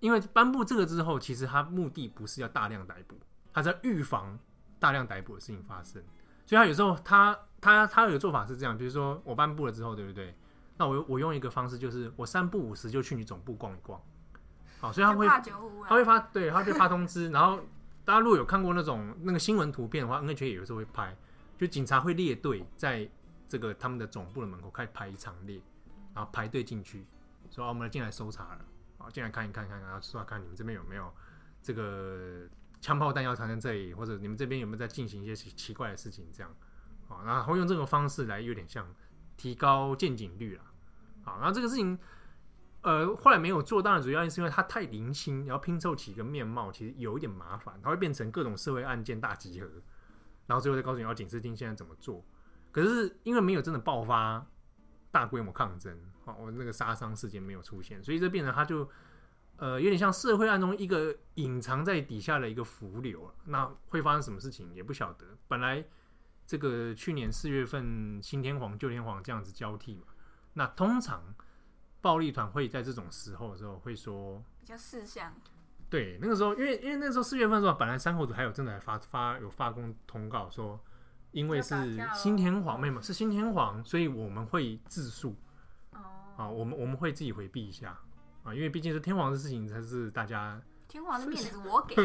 [0.00, 3.18] 因为颁布这个之后，其实他目的不是要大量逮捕，
[3.52, 4.38] 他在预防
[4.78, 6.02] 大量逮捕的事情发生，
[6.44, 10.34] 所以他有时候他他他有个做法是这样，比如说我颁布了之后，对不对？
[10.76, 14.00] 那我我用一个方式，就是我三不五时就去你总部逛一逛，
[14.80, 17.60] 好，所以他会他会发对，他会发通知，然后
[18.04, 21.16] 大家如果有看过那种那个新闻图片的话，NHK 有时候会拍，
[21.56, 23.08] 就警察会列队在
[23.48, 25.60] 这个他们的总部的门口开始排一长列，
[26.12, 27.06] 然后排队进去，
[27.50, 28.58] 说我们来进来搜查了，
[29.10, 31.12] 进来看一看看看，然后说看你们这边有没有
[31.62, 32.48] 这个
[32.80, 36.54] 枪炮弹药藏在这里，或者你们这边有没有在进行一些奇奇怪的事情，这样，
[37.08, 38.86] 啊，然后用这种方式来有点像。
[39.36, 40.62] 提高见警率了，
[41.24, 41.98] 好，然后这个事情，
[42.82, 49.66] 呃，后来没有做，当然主要是因为它太零星，然后拼凑起一个面貌，其实有一点麻烦，它会变成各种社会案件大集合，
[50.46, 52.24] 然后最后再告诉你要警视厅现在怎么做。
[52.70, 54.46] 可是因为没有真的爆发
[55.14, 58.90] 大规模抗争，哦，我那个杀伤事件没有出现，所以这变成他就，
[59.56, 65.84] 呃，有点像社会案中一个隐藏在底下的一个浮流，那会发生什么事情也不晓得，本来。
[66.46, 70.08] 这个去年四月份新天皇旧天皇这样子交替嘛，
[70.52, 71.34] 那通常
[72.02, 75.32] 暴力团会在这种时候的时候会说比较事项，
[75.88, 80.78] 对，那个时候，因为因为那时候四月份的时候，本来山口组还有真的还发发有发公通告说，
[81.34, 81.74] 因为是
[82.14, 85.36] 新天皇妹嘛，是新天皇，所以我们会自述。
[85.92, 85.98] 哦。
[86.38, 87.98] 啊，我们我们会自己回避一下
[88.44, 90.62] 啊，因为毕竟是天皇的事情，才是大家。
[90.86, 91.96] 天皇的面子我给，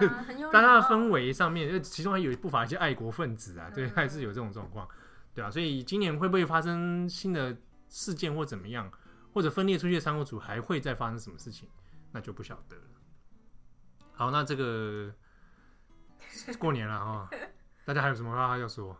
[0.50, 4.88] 大家的氛围上面，因为其中还有不乏一些爱国分子啊，对，还是有这种状况，
[5.34, 7.54] 对啊，所以今年会不会发生新的
[7.90, 8.90] 事件或怎么样，
[9.34, 11.68] 或者分裂出去的三国组还会再发生什么事情，
[12.12, 12.82] 那就不晓得了。
[14.12, 15.12] 好，那这个
[16.58, 17.28] 过年了哈，
[17.88, 18.94] 大家还有什么话要说？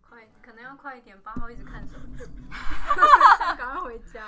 [0.00, 2.24] 快可能要快一点，八号一直看手机，
[3.58, 4.24] 赶快回家。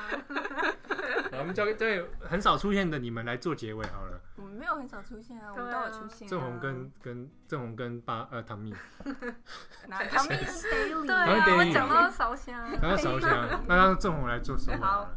[1.39, 4.21] 我们交给对很少出现的你们来做结尾好了。
[4.37, 6.29] 我们没有很少出现啊，我们都有出现。
[6.29, 8.71] 郑红跟跟郑红跟八呃唐蜜，
[10.13, 14.85] 唐蜜是 daily， 对啊，我讲到烧香，讲到烧香，那让郑红来做什么？
[14.87, 15.09] 好，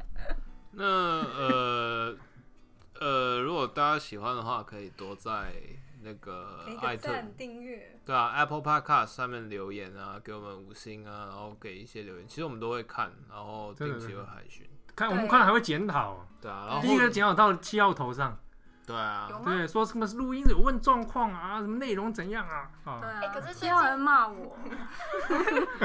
[0.72, 2.18] 那呃
[3.02, 5.52] 呃，如果大家喜欢的话，可以多在。
[6.08, 6.64] 那个
[7.38, 18.40] 订阅，对啊，Apple Podcast 上面留言啊，给我们五星啊，然后给一些留言，其实我们都会看，然后定期会海巡，看我们看了还会检讨，对啊，然后第一个检讨到七号头上，
[18.86, 24.58] 对啊，对，说什么录音有问状况啊，什么内容怎样啊，对啊，可是七号人骂我，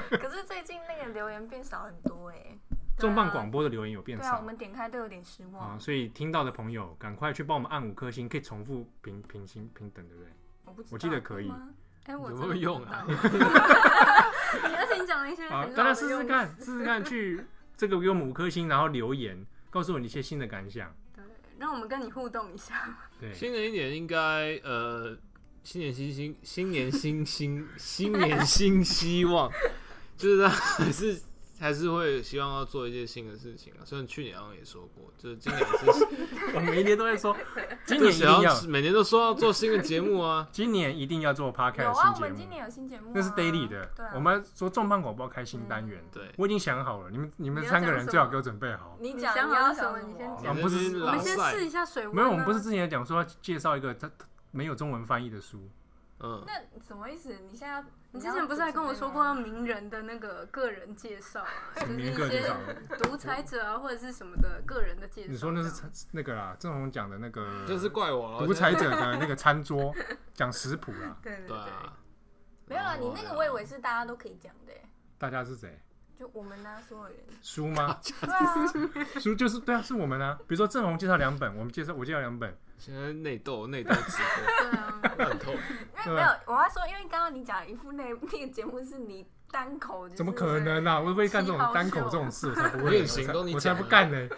[0.08, 2.58] 可是最近那个留言变少很多哎。
[2.98, 10.32] 重磅广播的留言有变少，对啊，我们点开都有点失望啊，所以听到的朋友赶快去帮我们按五颗星，可以重复平平行平等，对不对？
[10.64, 11.52] 我不知道，我记得可以。
[12.04, 13.04] 哎，我有没有用啊？
[13.08, 17.44] 你要请讲一些，好，大家试试看，试试看去
[17.76, 21.24] 这个给我们五颗星，然后留言告诉我你一些新的感想，对，
[21.58, 22.96] 让我们跟你互动一下。
[23.18, 25.16] 对，新的一年应该呃，
[25.62, 29.50] 新年新新，新年新新，新年新希望，
[30.16, 31.20] 就是还是。
[31.62, 33.80] 还是会希望要做一些新的事情啊。
[33.84, 36.06] 虽然去年好像也说过，就是今年是，
[36.56, 37.36] 我每一年都在说，
[37.86, 40.48] 今年一定要每年都说要做新的节目啊。
[40.50, 43.88] 今年一定要做 podcast 有啊，我们今年有新节目，那是 daily 的。
[44.14, 48.96] 我们说重磅广播开新单元，对，我已经想好了，你们你们三个人最好给我准备好。
[49.00, 50.00] 你讲你要什么？
[50.00, 50.48] 你先讲。
[50.48, 52.16] 我们不是，我们先试一下水温。
[52.16, 54.10] 没有，我们不是之前讲说要介绍一个他
[54.50, 55.70] 没有中文翻译的书。
[56.22, 57.34] 嗯，那什么意思？
[57.50, 61.48] 你现在你之前不是还跟我说过要名人的那个个人介绍啊？
[61.80, 62.54] 就是一些
[63.02, 65.28] 独裁者啊，或者是什么的个人的介绍。
[65.30, 68.46] 你说那是那个啦，郑红讲的那个，就是怪我了。
[68.46, 69.94] 独裁者的那个餐桌
[70.32, 71.16] 讲食谱 啦。
[71.22, 71.56] 对对对，
[72.66, 74.72] 没有啊，你那个我以为是大家都可以讲的。
[75.18, 75.80] 大家是谁？
[76.16, 77.16] 就我们呢，所有人。
[77.40, 77.98] 书吗？
[78.20, 78.66] 对啊，
[79.18, 80.38] 书就是对啊，是我们啊。
[80.46, 82.56] 比如说郑红介绍两本，我们介绍我介绍两本。
[82.84, 84.18] 现在内斗内斗直
[85.16, 85.54] 播， 很痛。
[85.54, 90.98] 因为没有，我要说，因为刚刚你讲一副那那个节目是你单口，怎么可能啊？
[90.98, 92.90] 我不会干这种单口这种事，我才不会。
[92.90, 94.28] 变形都你，我才不干呢。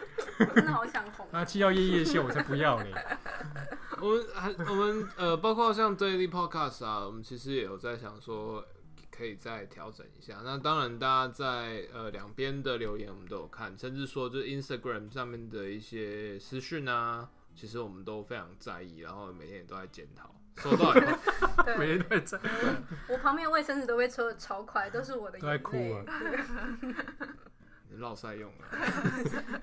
[0.54, 1.42] 真的好想红啊！
[1.42, 2.86] 七号夜夜秀，我才不要呢。
[3.98, 8.62] 我们还我们呃，包括像 Daily Podcast 啊，我们其实也有在想说。
[9.16, 10.38] 可以再调整一下。
[10.42, 20.34] 那当然，大家在呃两边的留言我们都有看，甚至说就是 Instagram 上面的一些私讯啊，其实我们都非常在意，然后每天也都在检讨。
[20.56, 21.18] 收到了，
[21.78, 22.40] 每天都在在。
[23.08, 25.58] 我旁边卫生纸都被抽的超快，都是我的眼泪。
[25.58, 26.04] 都在哭了。
[27.96, 29.62] 落赛用了。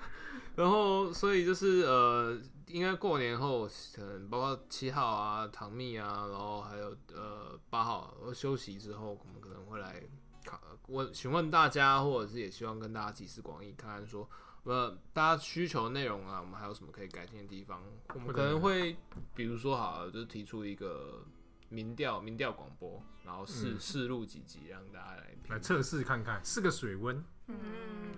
[0.54, 2.38] 然后，所以就是呃。
[2.68, 10.02] 应该过年后，可能包括七号啊、唐蜜啊，然后还有呃八号休息之后，我们可能会来
[10.46, 14.26] 考问询问大家，或者是也希望跟大家集思广益，看看说
[14.64, 17.82] 呃大家需求内容啊，我们还有什么可以改进的地方。
[18.14, 18.96] 我们可能会
[19.34, 21.24] 比如说好了，就是提出一个
[21.68, 27.24] 民调民调广播，然后试试录几集，让大家来来测试看看，试个水温。
[27.48, 27.56] 嗯，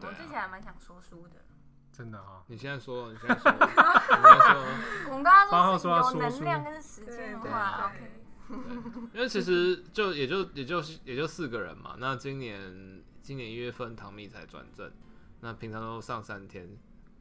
[0.00, 1.42] 啊、我之前还蛮想说书的。
[1.92, 4.64] 真的哈，你现在说，你现在说，你现在说，
[5.10, 8.20] 我们刚刚说有能量跟时间的话，OK。
[9.14, 14.92] 因为其实就也就也就也就四个人嘛，那今年今年一月份唐蜜才转正，
[15.44, 16.66] 那平常都上三天，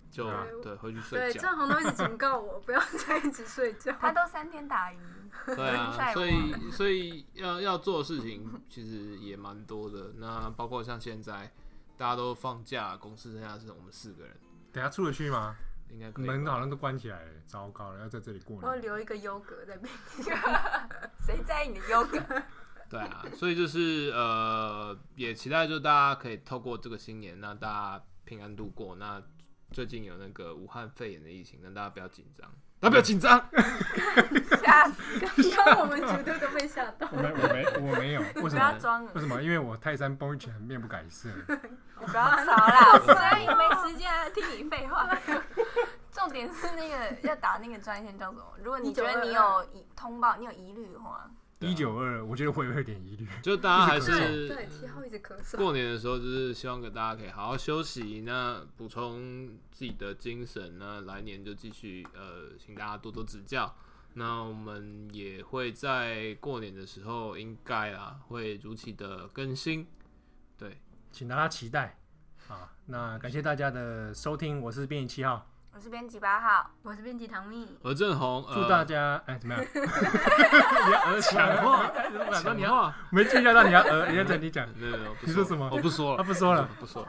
[0.09, 0.25] 就
[0.61, 1.25] 对回去睡觉。
[1.25, 4.97] 对，正红都一直警告我不要再一直睡觉，他都三天打鱼。
[5.45, 11.51] 对啊，所以所以要要做的事情其实也蛮多的，那包括像现在
[11.97, 14.33] 大家都放假，公司剩下是我们四个人。
[14.71, 15.53] 等下出得去吗？
[15.89, 16.25] 应该可以。
[16.25, 18.61] 门好像都关起来了，糟糕了，要在这里过年。
[18.63, 19.93] 我要留一个优格在边。
[21.19, 22.19] 谁在意你的优格？
[22.89, 28.95] 对啊，所以就是呃，也期待就大家可以透过这个新年，那大家平安度过。
[28.95, 29.21] 那
[29.71, 32.49] 最近有那个武汉肺炎的疫情，那大家不要紧张。
[32.79, 33.39] 大家不要紧张？
[34.61, 35.19] 吓死！
[35.55, 37.07] 刚刚我们绝对都被吓到。
[37.11, 38.21] 我没，我没，我没有。
[38.43, 38.77] 为什么？
[38.79, 39.41] 装为什么？
[39.41, 41.29] 因为我泰山崩一拳，面不改色。
[41.99, 42.99] 我不要吵啦！
[42.99, 45.07] 所以没时间听你废话。
[46.11, 48.43] 重重点是那个要打那个专线叫什么？
[48.63, 51.29] 如果你觉得你有疑通报，你有疑虑的话，
[51.63, 53.27] 一九二，我觉得会有点疑虑。
[53.41, 55.57] 就大家还是对七号一直咳嗽。
[55.57, 63.75] 过年的时候，就是希望给大家可以好好休息，那补充自己的精神，那来年就继续呃，请大家多多指教。
[64.15, 69.87] 那我们也会在过年的时候，应该啊会如期的更新，
[70.57, 70.77] 对，
[71.11, 71.99] 请大家期待。
[72.47, 79.65] 啊，那感谢大家的收听，我是编辑七号，我是编辑八号，我是编辑唐蜜，我是郑红，祝大家哎、怎么样？
[79.73, 81.91] 你要讲话，
[82.43, 85.67] 讲话，没记下到你要呃，你要整你讲，没有你说什么？
[85.71, 87.03] 我不说了，他不说了，不说。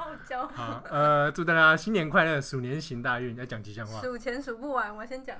[0.55, 4.01] 好，呃，祝大家新年快乐，鼠年行大运，要讲吉祥话。
[4.01, 5.37] 数钱数不完，我先讲。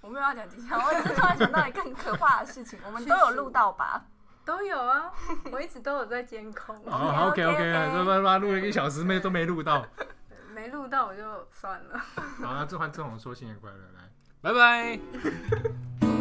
[0.00, 4.04] 我没有要讲吉祥话，我只是突然想到一个更可怕的事情，我们都有录到吧？
[4.44, 5.10] 都有 啊，
[5.50, 6.76] 我一直都有在监控。
[6.88, 9.84] 好，OK OK，这他妈录了一个小时没都没录到，
[10.56, 11.98] 没录到我就算了。
[12.42, 14.98] 好，那这换郑红说新年快乐，来，拜拜。